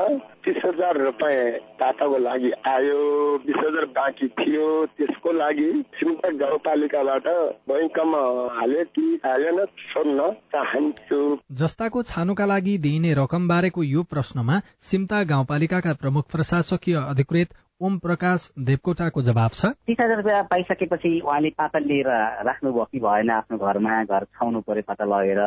तिस 0.44 0.58
हजार 0.66 0.98
रुपियाँ 1.00 1.50
टाटाको 1.80 2.18
लागि 2.20 2.52
आयो 2.68 3.02
बिस 3.40 3.58
हजार 3.58 3.86
बाँकी 3.94 4.28
थियो 4.36 4.70
त्यसको 4.94 5.32
लागि 5.34 5.68
सिमटा 5.94 6.30
गाउँपालिकाबाट 6.38 7.28
बैङ्कमा 7.68 8.24
हाले 8.56 8.84
कि 8.90 9.06
हालेन 9.26 9.64
सोध्न 9.86 10.32
चाहन्छु 10.50 11.22
जस्ताको 11.58 12.04
छानुका 12.06 12.46
लागि 12.46 12.78
दिइने 12.80 13.14
रकम 13.16 13.48
बारेको 13.48 13.84
यो 13.86 14.04
प्रश्नमा 14.10 14.62
सिमता 14.84 15.24
गाउँपालिकाका 15.28 15.94
प्रमुख 15.98 16.32
प्रशासकीय 16.32 16.96
अधिकृत 17.06 17.54
ओम 17.82 17.98
प्रकाश 18.00 18.52
देवकोटाको 18.60 19.22
जवाब 19.22 19.52
छ। 19.54 19.66
तिस 19.66 19.98
हजार 20.02 20.18
रुपियाँ 20.18 20.44
पाइसकेपछि 20.44 21.10
उहाँले 21.26 21.50
पाता 21.50 21.80
लिएर 21.80 22.08
राख्नुभयो 22.46 22.86
कि 22.92 23.00
भएन 23.00 23.30
आफ्नो 23.30 23.58
घरमा 23.58 24.04
घर 24.04 24.24
छाउनु 24.24 24.62
पर्यो 24.62 24.84
पाता 24.88 25.06
लगेर। 25.06 25.40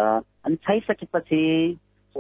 अनि 0.46 0.56
छाइसकेपछि 0.56 1.42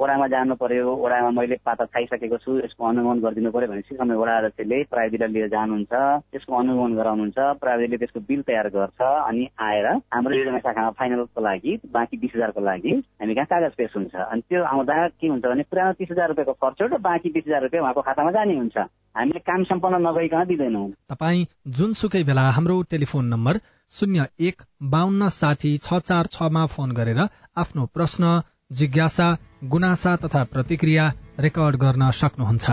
ओडामा 0.00 0.26
जानु 0.32 0.54
पर्यो 0.56 0.92
ओडामा 1.04 1.30
मैले 1.38 1.56
पाता 1.66 1.84
छाइसकेको 1.92 2.36
छु 2.44 2.56
यसको 2.58 2.84
अनुगमन 2.88 3.18
गरिदिनु 3.24 3.50
पर्यो 3.52 3.68
भनेपछि 3.70 3.94
समय 3.96 4.16
ओडा 4.16 4.36
अध्यक्षले 4.38 4.78
प्राविधिकलाई 4.92 5.32
लिएर 5.32 5.48
जानुहुन्छ। 5.54 5.92
त्यसको 6.32 6.52
अनुगमन 6.60 6.92
गराउनुहुन्छ 6.96 7.38
प्राविधिकले 7.60 7.98
त्यसको 8.02 8.20
बिल 8.28 8.42
तयार 8.48 8.68
गर्छ 8.76 9.00
अनि 9.00 9.42
आएर 9.60 9.86
हाम्रो 10.14 10.36
योजना 10.36 10.58
शाखामा 10.66 10.90
फाइनलको 11.00 11.40
लागि 11.40 11.72
बाँकी 11.92 12.16
बिस 12.22 12.32
हजारको 12.36 12.60
लागि 12.70 12.92
हामी 13.20 13.34
कहाँ 13.34 13.46
कागज 13.52 13.74
पेश 13.80 13.92
हुन्छ। 13.96 14.14
अनि 14.14 14.40
त्यो 14.48 14.64
आउँदा 14.72 14.96
के 15.20 15.26
हुन्छ 15.28 15.44
भने 15.44 15.62
पुरानो 15.70 15.92
तिस 16.00 16.08
हजार 16.10 16.28
रुपियाँको 16.32 16.54
खर्च 16.62 16.80
र 16.92 16.98
बाँकी 17.08 17.28
बिस 17.36 17.44
हजार 17.46 17.62
रुपियाँ 17.62 17.82
उहाँको 17.84 18.02
खातामा 18.08 18.30
जाने 18.38 18.56
हुन्छ 18.56 18.76
हामीले 19.18 19.40
काम 19.50 19.64
सम्पन्न 19.68 20.00
नगरिकन 20.06 20.44
दिँदैनौँ। 20.48 20.86
तपाईँ 21.12 21.46
जुनसुकै 21.76 22.22
बेला 22.24 22.44
हाम्रो 22.56 22.76
टेलिफोन 22.90 23.24
नम्बर 23.34 23.60
शून्य 23.92 24.26
एक 24.48 24.62
बाहन्न 24.90 25.28
साठी 25.34 25.76
छ 25.78 25.98
चार 26.08 26.26
छमा 26.34 26.64
फोन 26.72 26.92
गरेर 26.94 27.20
आफ्नो 27.58 27.86
प्रश्न 27.94 28.24
जिज्ञासा 28.70 29.36
गुनासा 29.64 30.16
तथा 30.16 30.44
प्रतिक्रिया 30.44 31.12
रेकर्ड 31.40 31.76
गर्न 31.76 32.10
सक्नुहुन्छ। 32.10 32.70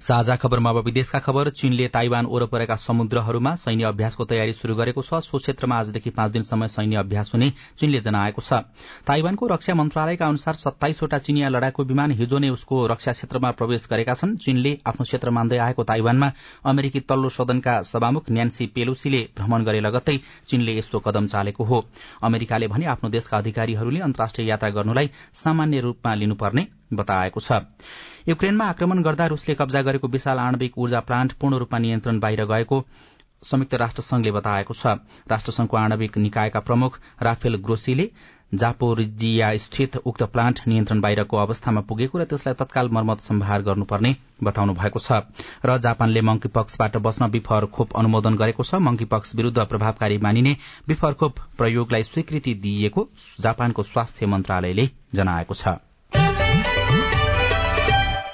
साझा 0.00 0.34
खबरमा 0.36 0.70
अब 0.70 0.76
विदेशका 0.84 1.18
खबर। 1.18 1.48
चीनले 1.50 1.86
ताइवान 1.88 2.26
वरपरका 2.26 2.74
समुद्रहरूमा 2.78 3.54
सैन्य 3.56 3.84
अभ्यासको 3.84 4.24
तयारी 4.24 4.52
शुरू 4.52 4.74
गरेको 4.74 5.02
छ। 5.02 5.18
सो 5.20 5.38
क्षेत्रमा 5.38 5.76
आजदेखि 5.76 6.10
पाँच 6.10 6.30
दिनसम्म 6.30 6.66
सैन्य 6.68 6.96
अभ्यास 6.98 7.32
हुने 7.34 7.50
चीनले 7.78 8.00
जनाएको 8.00 8.42
छ। 8.42 8.52
ताइवानको 9.06 9.46
रक्षा 9.48 9.74
मन्त्रालयका 9.74 10.26
अनुसार 10.26 10.54
सत्ताइसवटा 10.54 11.18
चिनिया 11.18 11.48
लडाकु 11.48 11.84
विमान 11.84 12.12
हिजो 12.14 12.38
नै 12.38 12.48
उसको 12.50 12.86
रक्षा 12.86 13.12
क्षेत्रमा 13.12 13.50
प्रवेश 13.58 13.88
गरेका 13.90 14.14
छन्। 14.14 14.36
चीनले 14.38 14.78
आफ्नो 14.86 15.04
क्षेत्र 15.04 15.30
मान्दै 15.30 15.58
आएको 15.58 15.84
ताइवानमा 15.84 16.30
अमेरिकी 16.64 17.00
तल्लो 17.02 17.28
सदनका 17.28 17.74
सभामुख 17.82 18.30
न्यान्सी 18.30 18.66
पेलोसीले 18.70 19.22
भ्रमण 19.34 19.64
गरे 19.64 19.80
लगत्तै 19.80 20.16
चीनले 20.46 20.78
यस्तो 20.78 20.98
कदम 21.00 21.26
चालेको 21.26 21.64
हो। 21.64 21.84
अमेरिकाले 22.22 22.68
भने 22.68 22.86
आफ्नो 22.86 23.10
देशका 23.10 23.38
अधिकारीहरूले 23.38 24.00
अन्तर्राष्ट्रिय 24.00 24.48
यात्रा 24.48 24.70
गर्नुलाई 24.70 25.10
सामान्य 25.34 25.80
रूपमा 25.80 26.14
लिनुपर्ने 26.14 26.66
बताएको 26.94 27.40
छ। 27.40 27.52
युक्रेनमा 28.28 28.64
आक्रमण 28.66 28.98
गर्दा 29.02 29.26
रूसले 29.26 29.54
कब्जा 29.54 29.80
गरेको 29.82 30.08
विशाल 30.08 30.38
आणविक 30.38 30.78
ऊर्जा 30.78 31.00
प्लान्ट 31.00 31.32
पूर्ण 31.40 31.58
रूपमा 31.58 31.78
नियन्त्रण 31.78 32.18
बाहिर 32.20 32.44
गएको 32.50 32.80
संयुक्त 33.42 33.74
राष्ट्र 33.74 34.02
संघले 34.02 34.30
बताएको 34.32 34.74
छ। 34.74 34.92
राष्ट्रसंघको 35.32 35.76
आणविक 35.76 36.18
निकायका 36.18 36.60
प्रमुख 36.60 36.98
राफेल 37.22 37.56
ग्रोसीले 37.64 38.06
जापोरिजिया 38.54 39.48
स्थित 39.64 39.96
उक्त 40.04 40.22
प्लान्ट 40.34 40.60
नियन्त्रण 40.68 41.00
बाहिरको 41.00 41.36
अवस्थामा 41.38 41.80
पुगेको 41.88 42.18
र 42.18 42.24
त्यसलाई 42.28 42.60
तत्काल 42.60 42.92
मर्मत 42.92 43.20
सम्भार 43.22 43.62
गर्नुपर्ने 43.62 44.14
बताउनु 44.42 44.74
भएको 44.74 45.00
छ। 45.00 45.24
र 45.64 45.78
जापानले 45.80 46.20
मंकी 46.20 46.52
पक्सबाट 46.52 47.00
बस्न 47.00 47.32
विफर 47.32 47.70
खोप 47.72 47.96
अनुमोदन 47.96 48.36
गरेको 48.36 48.62
छ। 48.62 48.84
मंकी 48.84 49.08
पक्स 49.08 49.36
विरूद्ध 49.36 49.58
प्रभावकारी 49.64 50.18
मानिने 50.20 50.56
विफर 50.88 51.12
खोप 51.16 51.44
प्रयोगलाई 51.58 52.02
स्वीकृति 52.04 52.54
दिइएको 52.62 53.08
जापानको 53.40 53.82
स्वास्थ्य 53.88 54.26
मन्त्रालयले 54.28 54.90
जनाएको 55.14 55.54
छ। 55.56 55.78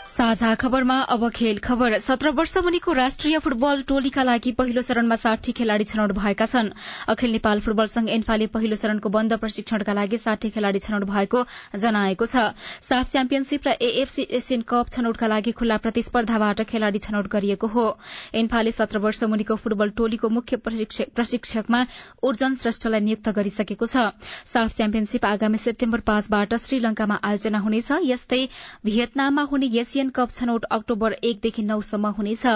साझा 0.05 0.55
खबरमा 0.55 0.99
अब 1.11 1.29
खेल 1.31 1.59
खबर। 1.59 1.97
सत्र 1.99 2.31
वर्ष 2.31 2.57
मुनिको 2.59 2.93
राष्ट्रिय 2.93 3.39
फुटबल 3.41 3.83
टोलीका 3.89 4.23
लागि 4.23 4.51
पहिलो 4.53 4.83
चरणमा 4.83 5.17
साठी 5.17 5.53
खेलाड़ी 5.53 5.85
छनौट 5.85 6.13
भएका 6.13 6.47
छन्। 6.47 6.69
अखिल 7.09 7.33
नेपाल 7.33 7.61
फुटबल 7.61 7.87
संघ 7.89 8.09
एन्फाले 8.11 8.47
पहिलो 8.53 8.77
चरणको 8.77 9.09
बन्द 9.09 9.33
प्रशिक्षणका 9.41 9.93
लागि 9.93 10.19
साठी 10.19 10.51
खेलाड़ी 10.51 10.79
छनौट 10.79 11.05
भएको 11.09 11.45
जनाएको 11.77 12.27
छ। 12.27 12.53
साफ 12.85 13.11
च्याम्पियनशीप 13.11 13.69
र 13.69 13.77
एएफसी 13.81 14.23
एसियन 14.31 14.63
कप 14.69 14.93
छनौटका 14.93 15.27
लागि 15.27 15.53
खुल्ला 15.57 15.77
प्रतिस्पर्धाबाट 15.81 16.61
खेलाड़ी 16.69 16.99
छनौट 17.01 17.33
गरिएको 17.33 17.67
हो। 17.67 17.87
एन्फाले 18.35 18.73
सत्र 18.73 18.99
वर्ष 19.01 19.25
मुनिको 19.25 19.57
फुटबल 19.57 19.97
टोलीको 19.97 20.29
मुख्य 20.29 20.57
प्रशिक्षकमा 20.61 21.81
उर्जन 22.23 22.55
श्रेष्ठलाई 22.57 23.01
नियुक्त 23.01 23.29
गरिसकेको 23.33 23.87
छ। 23.87 24.13
साफ 24.53 24.77
च्याम्पियनशीप 24.77 25.25
आगामी 25.25 25.65
सेप्टेम्बर 25.65 26.05
पाँचबाट 26.05 26.55
श्रीलंकामा 26.61 27.21
आयोजना 27.25 27.65
हुनेछ। 27.65 27.91
यस्तै 28.05 28.45
भियतनाममा 28.85 29.49
हुने 29.49 29.73
एसियन 29.95 30.09
कप 30.11 30.31
छनौट 30.31 30.65
अक्टोबर 30.75 31.13
एकदेखि 31.25 31.63
नौसम्म 31.65 32.11
हुनेछ 32.15 32.47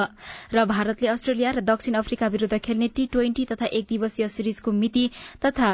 र 0.55 0.65
भारतले 0.67 1.09
अस्ट्रेलिया 1.09 1.51
र 1.51 1.61
दक्षिण 1.63 1.95
अफ्रिका 1.95 2.27
विरूद्ध 2.29 2.59
खेल्ने 2.59 2.89
टी 2.91 3.05
ट्वेन्टी 3.13 3.45
तथा 3.47 3.67
एक 3.79 3.87
दिवसीय 3.89 4.29
सिरिजको 4.29 4.73
मिति 4.75 5.05
तथा 5.47 5.69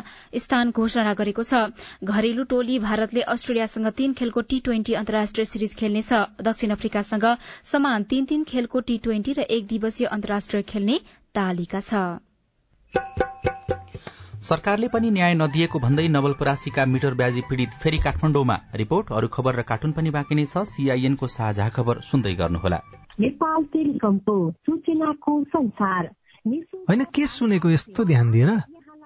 स्थान 0.44 0.70
घोषणा 0.72 1.14
गरेको 1.14 1.42
छ। 1.42 1.72
घरेलु 2.04 2.44
टोली 2.52 2.78
भारतले 2.84 3.24
अस्ट्रेलियासँग 3.32 3.88
तीन 3.96 4.12
खेलको 4.20 4.40
टी 4.44 4.58
ट्वेन्टी 4.60 4.94
अन्तर्राष्ट्रिय 4.94 5.44
सिरिज 5.46 5.74
खेल्नेछ। 5.74 6.12
दक्षिण 6.44 6.76
अफ्रिकासँग 6.76 7.26
समान 7.64 8.04
तीन 8.12 8.24
तीन 8.26 8.44
खेलको 8.44 8.80
टी 8.84 8.98
ट्वेन्टी 9.00 9.32
र 9.32 9.48
एक 9.50 9.66
दिवसीय 9.66 10.06
अन्तर्राष्ट्रिय 10.10 10.62
खेल्ने 10.68 11.00
तालिका 11.34 11.80
छ। 11.82 12.04
सरकारले 14.44 14.88
पनि 14.88 15.10
न्याय 15.10 15.34
नदिएको 15.34 15.78
भन्दै 15.80 16.06
नवलपरासीका 16.08 16.84
मिटर 16.86 17.14
ब्याजी 17.14 17.40
पीड़ित 17.50 17.76
फेरि 17.82 17.98
काठमाडौँमा 17.98 18.56
रिपोर्ट 18.74 19.12
अरू 19.12 19.28
खबर 19.32 19.56
र 19.56 19.62
कार्टुन 19.62 19.92
पनि 19.96 20.10
बाँकी 20.16 20.34
नै 20.34 20.44
छ। 20.44 20.64
सीआईएनको 20.68 21.26
साझा 21.26 21.68
खबर 21.72 22.00
सुन्दै 22.04 22.34
गर्नुहोला। 22.34 22.78
नेपाल 23.20 23.64
टेलिकमको 23.72 24.34
सूचनाको 24.66 25.32
संसार। 25.48 26.10
होइन 26.90 27.04
के 27.14 27.26
सुनेको 27.26 27.70
यस्तो 27.70 28.04
ध्यान 28.04 28.30
दिएर 28.30 28.50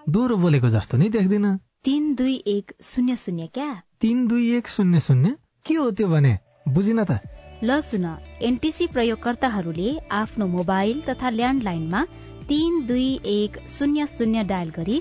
दोहोरो 0.08 0.36
बोलेको 0.36 0.68
जस्तो 0.68 0.98
नि 0.98 1.08
देख्दिन। 1.08 1.46
तीन 1.86 2.14
दुई 2.14 2.34
एक 2.46 2.72
शून्य 2.82 3.16
शून्य 3.16 3.46
क्या? 3.54 3.70
तीन 4.00 4.26
दुई 4.26 4.50
एक 4.56 4.68
शून्य 4.68 5.00
शून्य? 5.00 5.34
के 5.66 5.74
हो 5.74 5.90
त्यो 5.90 6.08
भने? 6.08 6.32
बुझिन 6.68 7.04
त। 7.04 7.20
ल 7.62 7.80
सुन 7.80 8.06
एनटिसी 8.42 8.86
प्रयोगकर्ताहरूले 8.86 9.90
आफ्नो 10.12 10.46
मोबाइल 10.46 11.00
तथा 11.08 11.30
ल्यान्डलाइनमा 11.30 12.02
तीन 12.50 12.82
दुई 12.86 13.08
एक 13.24 13.58
शून्य 13.68 14.06
शून्य 14.06 14.42
डायल 14.42 14.70
गरी 14.76 15.00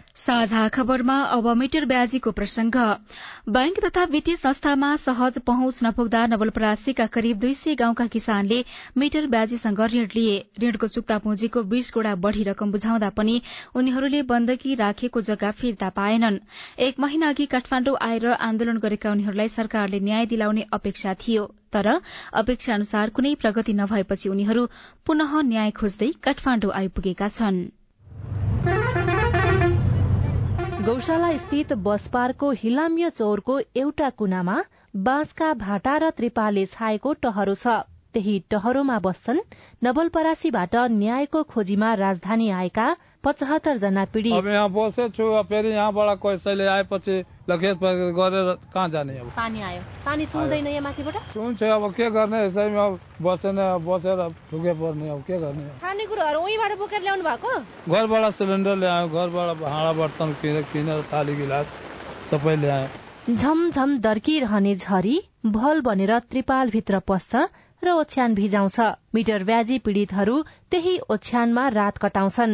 साझा 0.21 0.67
खबरमा 0.69 1.13
अब 1.35 1.47
ब्याजीको 1.87 2.31
प्रसंग। 2.31 2.75
बैंक 3.49 3.79
तथा 3.85 4.03
वित्तीय 4.05 4.35
संस्थामा 4.35 4.89
सहज 4.97 5.39
पहुँच 5.39 5.79
नपुग्दा 5.83 6.25
नवलपरासीका 6.27 7.05
करिब 7.07 7.39
दुई 7.39 7.53
सय 7.53 7.75
गाउँका 7.75 8.05
किसानले 8.07 8.59
मिटर 8.97 9.27
ब्याजीसँग 9.27 9.81
ऋण 9.93 10.07
लिए। 10.15 10.35
ऋणको 10.63 10.87
चुक्ता 10.87 11.17
पुँजीको 11.17 11.63
बीस 11.73 11.91
गुणा 11.93 12.13
बढ़ी 12.27 12.43
रकम 12.43 12.71
बुझाउँदा 12.71 13.09
पनि 13.17 13.41
उनीहरूले 13.75 14.21
बन्दकी 14.29 14.75
राखेको 14.75 15.21
जग्गा 15.23 15.51
फिर्ता 15.63 15.89
पाएनन्। 15.97 16.39
एक 16.79 16.99
महिना 16.99 17.29
अघि 17.29 17.45
काठमाण्डु 17.47 17.97
आएर 18.01 18.27
आन्दोलन 18.31 18.77
गरेका 18.77 19.11
उनीहरूलाई 19.11 19.49
सरकारले 19.49 19.99
न्याय 20.01 20.25
दिलाउने 20.27 20.69
अपेक्षा 20.73 21.13
थियो। 21.25 21.51
तर 21.73 21.93
अपेक्षा 22.35 22.73
अनुसार 22.75 23.09
कुनै 23.09 23.35
प्रगति 23.41 23.73
नभएपछि 23.73 24.29
उनीहरू 24.29 24.69
पुनः 25.05 25.41
न्याय 25.51 25.71
खोज्दै 25.81 26.13
काठमाण्डु 26.23 26.77
आइपुगेका 26.77 27.35
छनृ। 27.35 27.80
गौशाला 30.85 31.27
स्थित 31.37 31.71
बस 31.85 32.07
पार्कको 32.07 32.49
हिलाम्य 32.57 33.09
चौरको 33.09 33.57
एउटा 33.75 34.09
कुनामा 34.19 34.55
बाँसका 34.99 35.49
भाटा 35.59 35.95
र 35.97 36.09
त्रिपालले 36.11 36.63
छाएको 36.71 37.13
टहरो 37.25 37.53
छ। 37.55 37.75
त्यही 38.13 38.33
टहरोमा 38.51 38.97
बस्छन् 38.99 39.41
नवलपरासीबाट 39.83 40.75
न्यायको 40.93 41.43
खोजीमा 41.51 41.93
राजधानी 42.01 42.49
आएका 42.51 42.87
पचहत्तर 43.23 43.77
जना 43.77 44.03
पीड़ित। 44.09 44.33
अब 44.33 44.47
यहाँ 44.47 44.69
बसेछु 44.73 45.25
फेरि 45.45 45.69
यहाँबाट 45.69 46.19
कसैले 46.25 46.65
आएपछि 46.67 47.15
लखेत 47.49 47.77
गरेर 48.17 48.49
कहाँ 48.73 48.89
जाने 48.89 49.17
अब? 49.19 49.27
पानी 49.37 49.61
आयो। 49.61 49.81
पानी 50.05 50.25
छुँदैन 50.25 50.67
यहाँ 50.67 50.81
माथिबाट 50.81 51.15
छुन्छ 51.33 51.63
अब 51.63 51.83
के 51.93 52.09
गर्ने? 52.09 52.39
यसैमा 52.45 52.85
बसेन 53.21 53.59
बसेर 53.85 54.19
ठुके 54.49 54.73
पर्ने 54.73 55.09
अब 55.09 55.21
के 55.21 55.37
गर्ने? 55.37 55.69
खानेकुराहरू 55.85 56.39
उहीँबाट 56.41 56.77
बोकेर 56.81 57.01
ल्याउनु 57.01 57.23
भएको? 57.23 57.51
घरबाट 57.93 58.33
सिलिन्डर 58.33 58.75
ल्यायो 58.81 59.07
घरबाट 59.07 59.49
भाँडा 59.61 59.91
बर्तन 60.01 60.29
किनेर 60.41 61.01
थाली 61.13 61.35
गिलास 61.37 61.67
सबै 62.31 62.55
ल्यायो। 62.57 63.35
झमझम 63.37 63.97
दर्किरहने 64.01 64.73
झरी 64.75 65.17
भल 65.45 65.81
बनेर 65.85 66.17
त्रिपालभित्र 66.25 66.99
पस्छ 67.05 67.35
र 67.81 67.89
ओछ्यान 67.91 68.33
भिजाउँछ। 68.35 68.79
मिटर 69.13 69.43
ब्याजी 69.43 69.77
पीड़ितहरू 69.85 70.41
त्यही 70.71 70.97
ओछ्यानमा 71.09 71.67
रात 71.69 71.97
कटाउँछन्। 71.97 72.53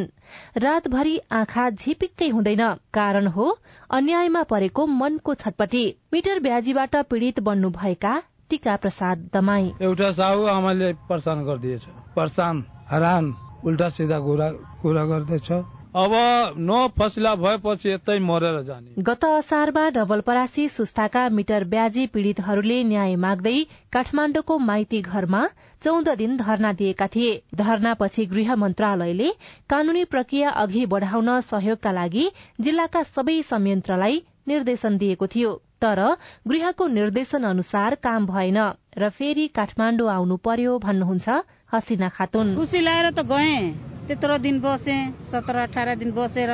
रातभरि 0.58 1.18
आँखा 1.32 1.70
झिपिक्कै 1.70 2.30
हुँदैन। 2.30 2.64
कारण 2.94 3.28
हो 3.28 3.46
अन्यायमा 3.90 4.44
परेको 4.44 4.86
मनको 4.86 5.34
छटपटी। 5.36 5.84
मिटर 6.14 6.40
ब्याजीबाट 6.40 6.96
पीड़ित 7.10 7.40
बन्नु 7.40 7.70
भएका 7.70 8.14
टीका 8.50 8.76
प्रसाद 8.76 9.30
दमाई। 9.34 9.72
एउटा 9.82 10.12
साहु 10.12 10.46
आमाले 10.48 10.94
परेशान 11.10 11.44
गरिदिएछ। 11.46 11.84
परेशान 12.16 12.64
हरान 12.90 13.34
उल्टा 13.66 13.90
सिधा 13.90 14.20
कुरा 14.20 15.04
गर्दैछ। 15.06 15.52
अब 15.98 16.14
नो 16.60 16.80
फसिला 16.98 17.34
भएपछि 17.36 17.90
यतै 17.90 18.18
मरेर 18.22 18.58
जाने। 18.64 19.04
गत 19.04 19.24
असारमा 19.26 19.86
नवलपरासी 19.96 20.68
सुस्ताका 20.70 21.24
मिटर 21.38 21.64
ब्याजी 21.72 22.06
पीड़ितहरूले 22.14 22.78
न्याय 22.84 23.16
माग्दै 23.24 23.56
काठमाण्डुको 23.94 24.58
माइती 24.68 25.02
घरमा 25.02 25.42
चौध 25.82 26.10
दिन 26.20 26.38
धरना 26.38 26.74
दिएका 26.74 27.08
थिए। 27.16 27.32
धरनापछि 27.56 28.26
गृह 28.28 28.56
मन्त्रालयले 28.56 29.32
कानूनी 29.70 30.04
प्रक्रिया 30.14 30.50
अघि 30.66 30.86
बढ़ाउन 30.94 31.40
सहयोगका 31.50 31.92
लागि 31.92 32.30
जिल्लाका 32.62 33.04
सबै 33.16 33.42
संयन्त्रलाई 33.50 34.22
निर्देशन 34.48 34.98
दिएको 34.98 35.28
थियो। 35.28 35.58
तर 35.82 36.06
गृहको 36.48 36.88
निर्देशन 36.94 37.44
अनुसार 37.48 37.96
काम 38.04 38.26
भएन 38.28 38.64
र 38.98 39.10
फेरि 39.18 39.48
काठमाण्डु 39.56 40.08
आउनु 40.14 40.38
पर्यो 40.46 40.80
भन्नुहुन्छ 40.80 41.44
हसिना 41.74 42.10
खातुन। 42.16 42.56
खुसी 42.56 42.80
लगाएर 42.82 43.10
त 43.12 43.30
गए। 43.34 43.97
त्यत्रो 44.08 44.38
दिन 44.40 44.60
बसे 44.64 44.96
सत्र 45.32 45.56
अठार 45.68 45.96
दिन 46.02 46.12
बसेर 46.18 46.52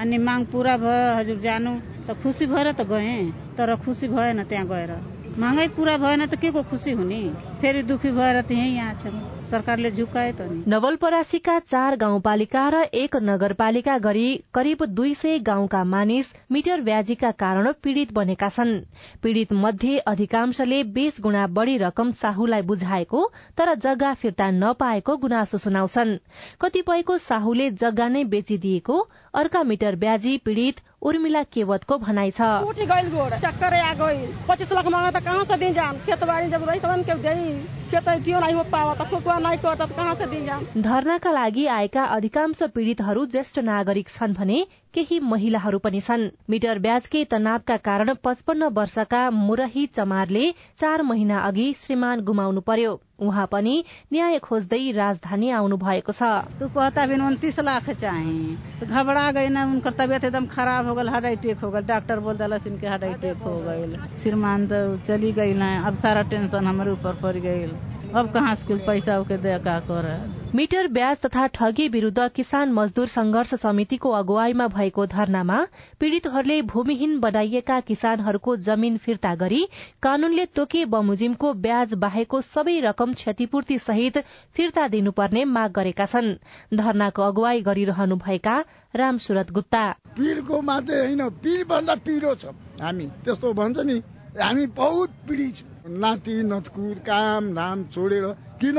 अनि 0.00 0.18
माग 0.26 0.44
पुरा 0.52 0.76
भयो 0.76 1.16
हजुर 1.18 1.38
जानु। 1.40 1.72
त 2.06 2.16
खुसी 2.22 2.46
भएर 2.46 2.68
त 2.72 2.84
गए 2.90 3.16
तर 3.56 3.74
खुसी 3.84 4.08
भएन 4.08 4.42
त्यहाँ 4.50 4.66
गएर। 4.68 4.92
मागै 5.40 5.66
पुरा 5.76 5.96
भएन 5.96 6.26
त 6.26 6.34
के 6.36 6.50
को 6.52 6.62
खुसी 6.70 6.92
हुने? 6.98 7.20
फेरि 7.60 7.82
दुखी 7.88 8.10
भएर 8.12 8.36
त 8.42 8.50
यहीँ 8.52 8.76
यहाँ 8.76 8.94
छौँ 9.00 9.16
सरकारले 9.50 9.90
झुकाए 9.90 10.32
त 10.32 10.40
नि। 10.42 10.62
नवलपरासीका 10.66 11.58
चार 11.60 11.96
गाउँपालिका 11.96 12.68
र 12.68 12.82
एक 12.94 13.16
नगरपालिका 13.22 13.96
गरी 13.98 14.28
करिब 14.54 14.84
दुई 14.90 15.14
सय 15.14 15.38
गाउँका 15.40 15.82
मानिस 15.84 16.32
मिटर 16.50 16.80
ब्याजीका 16.80 17.30
कारण 17.36 17.72
पीड़ित 17.82 18.12
बनेका 18.12 18.48
छन्। 18.48 18.72
पीड़ित 19.22 19.52
मध्ये 19.52 19.98
अधिकांशले 20.06 20.82
बीस 20.90 21.20
गुणा 21.20 21.46
बढ़ी 21.48 21.76
रकम 21.78 22.10
साहुलाई 22.20 22.62
बुझाएको 22.62 23.26
तर 23.58 23.74
जग्गा 23.76 24.12
फिर्ता 24.14 24.50
नपाएको 24.52 25.16
गुनासो 25.16 25.58
सुनाउँछन्। 25.58 26.16
कतिपयको 26.60 27.18
साहुले 27.20 27.70
जग्गा 27.72 28.08
नै 28.08 28.24
बेचिदिएको 28.26 29.00
अर्का 29.34 29.62
मिटर 29.62 29.96
ब्याजी 29.96 30.36
पीड़ित 30.44 30.80
उर्मिला 31.02 31.42
केवतको 31.42 31.98
भनाइ 31.98 32.30
छ। 32.30 32.40
चक्कर 33.40 33.74
आ 33.74 33.92
गई 33.94 34.26
पच्चीस 34.48 34.72
लाख 34.72 34.86
मांगा 34.86 35.10
तो 35.10 35.24
कहाँ 35.24 35.44
से 35.44 35.56
दी 35.56 35.72
जाम? 35.72 35.96
खेत 36.06 36.24
बाड़ी 36.24 36.48
जब 36.50 36.68
रही 36.68 36.80
तब 36.80 37.04
के 37.04 37.79
जाम 40.40 40.64
धरनाका 40.76 41.30
लागि 41.30 41.66
आएका 41.68 42.04
अधिकांश 42.10 42.62
पीड़ितहरू 42.74 43.24
ज्येष्ठ 43.26 43.58
नागरिक 43.64 44.08
छन् 44.08 44.34
भने 44.34 44.58
केही 44.94 45.18
महिलाहरू 45.22 45.78
पनि 45.78 46.00
छन्। 46.00 46.28
मिटर 46.50 46.78
ब्याजकै 46.78 47.24
तनावका 47.30 47.76
कारण 47.86 48.14
पचपन्न 48.24 48.68
वर्षका 48.74 49.20
मुरही 49.32 49.86
चमारले 49.96 50.50
चार 50.80 51.02
महिना 51.02 51.38
अघि 51.48 51.72
श्रीमान 51.76 52.20
गुमाउनु 52.24 52.60
पर्यो। 52.66 52.98
उहाँ 53.20 53.46
पनि 53.52 53.74
न्याय 54.12 54.38
खोज्दै 54.38 54.90
राजधानी 54.92 55.50
आउनु 55.52 55.76
भएको 55.76 56.12
छ। 56.12 56.22
तू 56.60 56.68
कहता 56.68 57.06
बिन 57.06 57.22
लाख 57.62 57.90
चाहे। 57.92 58.86
घबरा 58.86 59.30
गई 59.32 59.48
ना 59.48 59.64
उनकर 59.66 59.92
तबियत 59.98 60.24
एकदम 60.24 60.46
खराब 60.48 60.86
हो 60.88 60.94
गल 60.94 61.08
हार्ट 61.08 61.24
अटैक 61.26 61.58
हो 61.60 61.70
गल 61.70 61.84
डॉक्टर 61.86 62.20
बोल 62.20 62.36
दिला 62.38 62.58
इनके 62.66 62.86
हार्ट 62.86 63.24
हो 63.44 63.56
गई 63.66 64.18
श्रीमान 64.22 64.66
तो 64.66 64.80
चली 65.06 65.32
गई 65.32 65.52
अब 65.86 65.94
सारा 66.02 66.22
टेंशन 66.32 66.66
हमारे 66.66 66.90
ऊपर 66.90 67.20
पड़ 67.22 67.36
गई 67.38 67.66
अब 68.10 68.30
कहाँ 68.34 68.54
स्कूल 68.56 68.78
पैसा 68.86 69.18
उके 69.18 69.36
दे 69.38 69.58
का 69.64 69.78
कर? 69.80 70.06
मिटर 70.54 70.86
ब्याज 70.88 71.18
तथा 71.18 71.46
ठगी 71.46 71.86
विरूद्ध 71.88 72.28
किसान 72.36 72.72
मजदूर 72.72 73.06
संघर्ष 73.06 73.54
समितिको 73.54 74.10
अगुवाईमा 74.10 74.66
भएको 74.68 75.06
धरनामा 75.06 75.58
पीड़ितहरूले 76.00 76.60
भूमिहीन 76.72 77.18
बनाइएका 77.20 77.78
किसानहरूको 77.80 78.56
जमीन 78.58 78.96
फिर्ता 78.96 79.34
गरी 79.34 79.62
कानूनले 80.02 80.46
तोके 80.50 80.84
बमोजिमको 80.86 81.52
ब्याज 81.60 81.94
बाहेको 82.02 82.40
सबै 82.40 82.78
रकम 82.80 83.12
क्षतिपूर्ति 83.14 83.78
सहित 83.78 84.18
फिर्ता 84.56 84.88
दिनुपर्ने 84.88 85.44
माग 85.46 85.72
गरेका 85.72 86.06
छन्। 86.06 86.34
धरनाको 86.74 87.22
अगुवाई 87.22 87.62
गरिरहनु 87.62 88.16
भएका 88.18 88.58
रामसुरत 88.94 89.50
गुप्ता। 89.52 89.88
पीड़को 90.18 90.60
मात्रै 90.62 90.98
होइन 90.98 91.28
पीड़ 91.42 91.64
भन्दा 91.64 91.94
पिरो 92.04 92.34
छ। 92.34 92.58
हामी 92.82 93.06
त्यस्तो 93.24 93.52
भन्छ 93.54 93.78
नि 93.78 94.02
हामी 94.40 94.66
बहुत 94.76 95.10
पीड़ित 95.28 95.56
छौँ। 95.56 95.69
नाति 95.86 96.42
नतकुर 96.44 96.98
काम 97.00 97.54
धाम 97.54 97.84
छोडेर 97.88 98.24
किन 98.60 98.78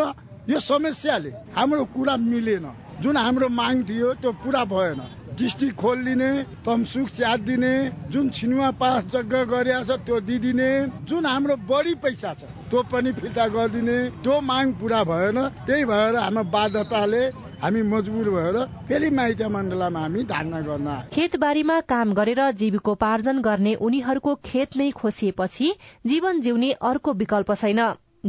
यो 0.49 0.59
समस्याले 0.61 1.29
हाम्रो 1.55 1.83
कुरा 1.93 2.15
मिलेन? 2.17 2.65
जुन 3.01 3.17
हाम्रो 3.17 3.47
माग 3.49 3.89
थियो 3.89 4.13
त्यो 4.21 4.31
पुरा 4.43 4.63
भएन। 4.69 5.01
डिस्ट्रिक्ट 5.37 5.77
खोलिदिने 5.77 6.29
तमसुक 6.65 7.07
च्यात 7.09 7.39
दिने 7.49 7.73
जुन 8.11 8.29
छिनुवा 8.29 8.69
पास 8.77 9.03
जग्गा 9.13 9.43
गरेका 9.49 9.81
छ 9.83 9.97
त्यो 10.05 10.19
दिदिने 10.29 10.69
जुन 11.09 11.25
हाम्रो 11.25 11.55
बढी 11.65 11.93
पैसा 12.03 12.33
छ 12.37 12.43
त्यो 12.69 12.83
पनि 12.91 13.11
फिर्ता 13.17 13.47
गरिदिने 13.49 13.97
त्यो 14.21 14.39
माग 14.41 14.73
पुरा 14.79 15.03
भएन। 15.03 15.37
त्यही 15.65 15.85
भएर 15.85 16.15
हाम्रो 16.15 16.43
बाध्यताले 16.53 17.23
हामी 17.61 17.81
मजबुर 17.87 18.29
भएर 18.29 18.55
फेरि 18.87 19.09
माइती 19.15 19.47
मण्डलमा 19.53 19.99
हामी 19.99 20.23
धारणा 20.29 20.59
गर्न 20.61 20.93
खेतबारीमा 21.13 21.79
काम 21.89 22.13
गरेर 22.13 22.41
जीविकोपार्जन 22.59 23.41
गर्ने 23.41 23.73
उनीहरूको 23.87 24.33
खेत 24.45 24.77
नै 24.77 24.89
खोसिएपछि 24.91 25.69
जीवन 26.05 26.41
जिउने 26.41 26.71
अर्को 26.89 27.13
विकल्प 27.21 27.53
छैन। 27.55 27.81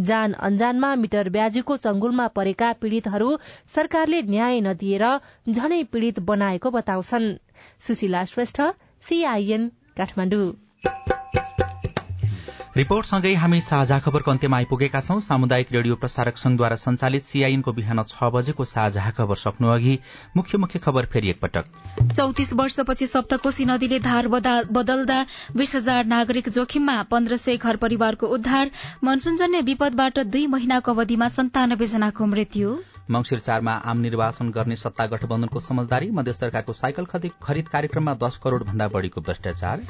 जान 0.02 0.32
अन्जानमा 0.42 0.94
मिटर 0.96 1.28
ब्याजीको 1.30 1.76
चंगुलमा 1.78 2.26
परेका 2.36 2.72
पीड़ितहरू 2.80 3.30
सरकारले 3.74 4.22
न्याय 4.28 4.60
नदिएर 4.68 5.04
झनै 5.48 5.82
पीड़ित 5.92 6.20
बनाएको 6.28 6.70
बताउँछन्। 6.70 7.32
सुशीला 7.80 8.24
श्रेष्ठ 8.26 8.60
सीआईएन 9.02 9.68
काठमाडौँ। 9.96 10.46
रिपोर्टसँगै 12.76 13.32
हामी 13.36 13.60
साझा 13.60 13.96
खबरको 14.04 14.30
अन्त्यमा 14.30 14.56
आइपुगेका 14.56 15.00
छौं। 15.00 15.20
सामुदायिक 15.20 15.72
रेडियो 15.72 15.94
प्रसारक 15.94 16.36
संघद्वारा 16.38 16.76
संचालित 16.76 17.22
सीआईएनको 17.22 17.72
बिहान 17.72 18.02
छ 18.02 18.30
बजेको 18.32 18.64
साझा 18.64 19.10
खबर 19.18 19.36
सक्नु 19.36 19.68
अघि 19.68 19.98
मुख्य 20.36 20.58
मुख्य 20.58 20.78
खबर 20.78 21.06
फेरि 21.12 21.30
एकपटक। 21.30 21.64
चौतिस 22.16 22.52
वर्षपछि 22.54 23.06
सप्तकोशी 23.06 23.64
नदीले 23.64 23.98
धार 24.00 24.28
बदल्दा 24.28 25.18
बीस 25.56 25.74
हजार 25.76 26.04
नागरिक 26.14 26.48
जोखिममा 26.48 26.96
पन्ध्र 27.10 27.36
सय 27.36 27.56
घर 27.58 27.76
परिवारको 27.84 28.32
उद्धार 28.38 28.70
मनसूनजन्य 29.04 29.60
विपदबाट 29.68 30.18
दुई 30.32 30.46
महिनाको 30.56 30.92
अवधिमा 30.92 31.28
सन्तानब्बे 31.36 31.86
जनाको 31.92 32.26
मृत्यु। 32.26 32.72
मंगिर 33.10 33.38
चारमा 33.38 33.72
आम 33.84 33.98
निर्वाचन 34.00 34.50
गर्ने 34.50 34.76
सत्ता 34.76 35.06
गठबन्धनको 35.06 35.60
समझदारी 35.60 36.10
मध्य 36.10 36.32
सरकारको 36.32 36.72
साइकल 36.72 37.04
खरिद 37.42 37.68
कार्यक्रममा 37.68 38.14
दश 38.14 38.36
करोड़ 38.36 38.62
भन्दा 38.62 38.88
बढ़ीको 38.88 39.20
भ्रष्टाचार। 39.20 39.80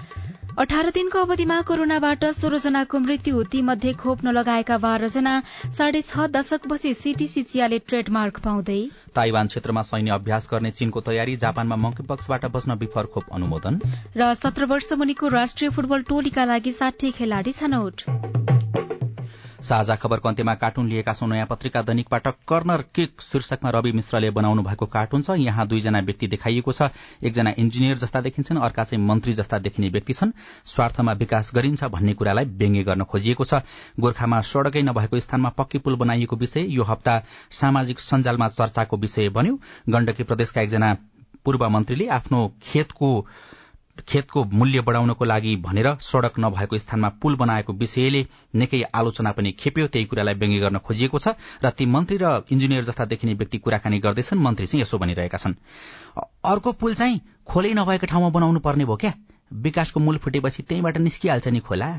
अठार 0.58 0.90
दिनको 0.90 1.18
अवधिमा 1.18 1.60
कोरोनाबाट 1.62 2.24
सोह्र 2.32 2.58
जनाको 2.58 2.98
मृत्यु 2.98 3.42
तीमध्ये 3.52 3.92
खोप 3.94 4.24
नलगाएका 4.24 4.78
बाह्र 4.78 5.08
जना 5.08 5.34
साढे 5.76 6.00
छ 6.02 6.26
दशकपछि 6.30 6.94
सीटीसी 6.94 7.42
चियाले 7.44 7.78
ट्रेडमार्क 7.84 8.40
पाउँदै। 8.40 8.80
ताइवान 9.14 9.46
क्षेत्रमा 9.46 9.82
सैन्य 9.82 10.10
अभ्यास 10.12 10.48
गर्ने 10.52 10.70
चीनको 10.72 11.00
तयारी 11.02 11.36
जापानमा 11.36 11.76
मंकीपक्सबाट 11.76 12.46
बस्न 12.48 12.78
विफर 12.78 13.06
खोप 13.14 13.32
अनुमोदन। 13.32 13.80
र 14.16 14.34
सत्र 14.34 14.64
वर्ष 14.66 14.92
मुनिको 14.94 15.28
राष्ट्रिय 15.30 15.70
फुटबल 15.70 16.02
टोलीका 16.08 16.44
लागि 16.44 16.72
साठी 16.72 17.10
खेलाड़ी 17.12 17.52
छनौट। 17.52 18.08
साझा 19.62 19.94
खबरको 19.96 20.28
अन्त्यमा 20.28 20.54
कार्टुन 20.54 20.88
लिएका 20.88 21.12
छौं 21.12 21.26
नयाँ 21.28 21.46
पत्रिका 21.46 21.82
दैनिकबाट 21.82 22.26
कर्नर 22.48 22.82
किक 22.94 23.20
शीर्षकमा 23.22 23.70
रवि 23.70 23.92
मिश्रले 23.92 24.30
बनाउनु 24.30 24.62
भएको 24.62 24.86
कार्टुन 24.86 25.22
छ। 25.22 25.36
यहाँ 25.38 25.66
दुईजना 25.68 26.00
व्यक्ति 26.00 26.26
देखाइएको 26.26 26.72
छ। 26.72 26.90
एकजना 27.22 27.52
इन्जिनियर 27.58 27.98
जस्ता 27.98 28.20
देखिन्छन् 28.20 28.58
अर्का 28.58 28.84
चाहिँ 28.84 29.04
मन्त्री 29.04 29.32
जस्ता 29.32 29.58
देखिने 29.58 29.88
व्यक्ति 29.88 30.12
छन्। 30.12 30.32
स्वार्थमा 30.66 31.12
विकास 31.12 31.50
गरिन्छ 31.54 31.84
भन्ने 31.84 32.14
कुरालाई 32.14 32.44
व्यङ्ग्य 32.44 32.82
गर्न 32.82 33.04
खोजिएको 33.04 33.44
छ। 33.44 33.62
गोर्खामा 34.00 34.40
सड़कै 34.42 34.82
नभएको 34.82 35.20
स्थानमा 35.20 35.48
पक्की 35.48 35.78
पुल 35.78 35.96
बनाइएको 35.96 36.36
विषय 36.36 36.66
यो 36.68 36.82
हप्ता 36.82 37.22
सामाजिक 37.50 38.00
सञ्जालमा 38.00 38.48
चर्चाको 38.48 38.96
विषय 38.96 39.28
बन्यो। 39.28 39.58
गण्डकी 39.88 40.22
प्रदेशका 40.22 40.60
एकजना 40.60 40.96
पूर्व 41.44 41.68
मन्त्रीले 41.68 42.06
आफ्नो 42.08 42.40
खेतको 42.62 43.08
खेतको 43.98 44.44
मूल्य 44.44 44.80
बढ़ाउनको 44.80 45.24
लागि 45.24 45.56
भनेर 45.56 45.88
सड़क 46.00 46.38
नभएको 46.38 46.78
स्थानमा 46.78 47.08
पुल 47.22 47.36
बनाएको 47.36 47.72
विषयले 47.72 48.26
निकै 48.54 48.82
आलोचना 48.94 49.32
पनि 49.32 49.52
खेप्यो। 49.52 49.86
त्यही 49.86 50.06
कुरालाई 50.06 50.34
व्यङ्ग्य 50.34 50.60
गर्न 50.60 50.78
खोजिएको 50.78 51.18
छ 51.18 51.34
र 51.64 51.70
ती 51.70 51.86
मन्त्री 51.86 52.16
र 52.22 52.44
इन्जिनियर 52.50 52.84
जस्ता 52.84 53.04
देखिने 53.04 53.34
व्यक्ति 53.34 53.58
कुराकानी 53.58 53.98
गर्दैछन्। 53.98 54.38
मन्त्री 54.38 54.66
चाहिँ 54.66 54.82
यसो 54.82 54.98
भनिरहेका 54.98 55.38
छन्। 55.38 55.54
अर्को 56.44 56.72
पुल 56.72 56.94
चाहिँ 56.94 57.20
खोलै 57.46 57.72
नभएको 57.72 58.06
ठाउँमा 58.06 58.28
बनाउनु 58.28 58.60
पर्ने 58.60 58.84
भयो 58.84 58.96
क्या? 58.96 59.12
विकासको 59.52 60.00
मूल 60.00 60.18
फुटेपछि 60.18 60.62
त्यहीँबाट 60.62 60.98
निस्किहाल्छ 60.98 61.48
नि 61.48 61.60
खोला। 61.60 61.92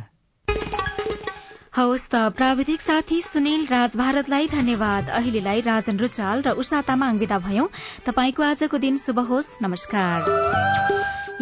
हवस् 1.75 2.09
त 2.09 2.15
प्राविधिक 2.37 2.81
साथी 2.81 3.21
सुनिल 3.21 3.65
राज 3.65 3.95
भारतलाई 3.97 4.47
धन्यवाद। 4.47 5.09
अहिलेलाई 5.09 5.61
राजन 5.61 5.97
रुचाल 5.97 6.41
र 6.41 6.57
उषा 6.57 6.81
तामाङ 6.81 7.17
विदा 7.17 7.39
भयौं। 7.39 7.67
तपाईँको 8.05 8.43
आजको 8.43 8.77
दिन 8.77 8.97
शुभ 8.97 9.19
होस्। 9.19 9.57
नमस्कार। 9.61 11.22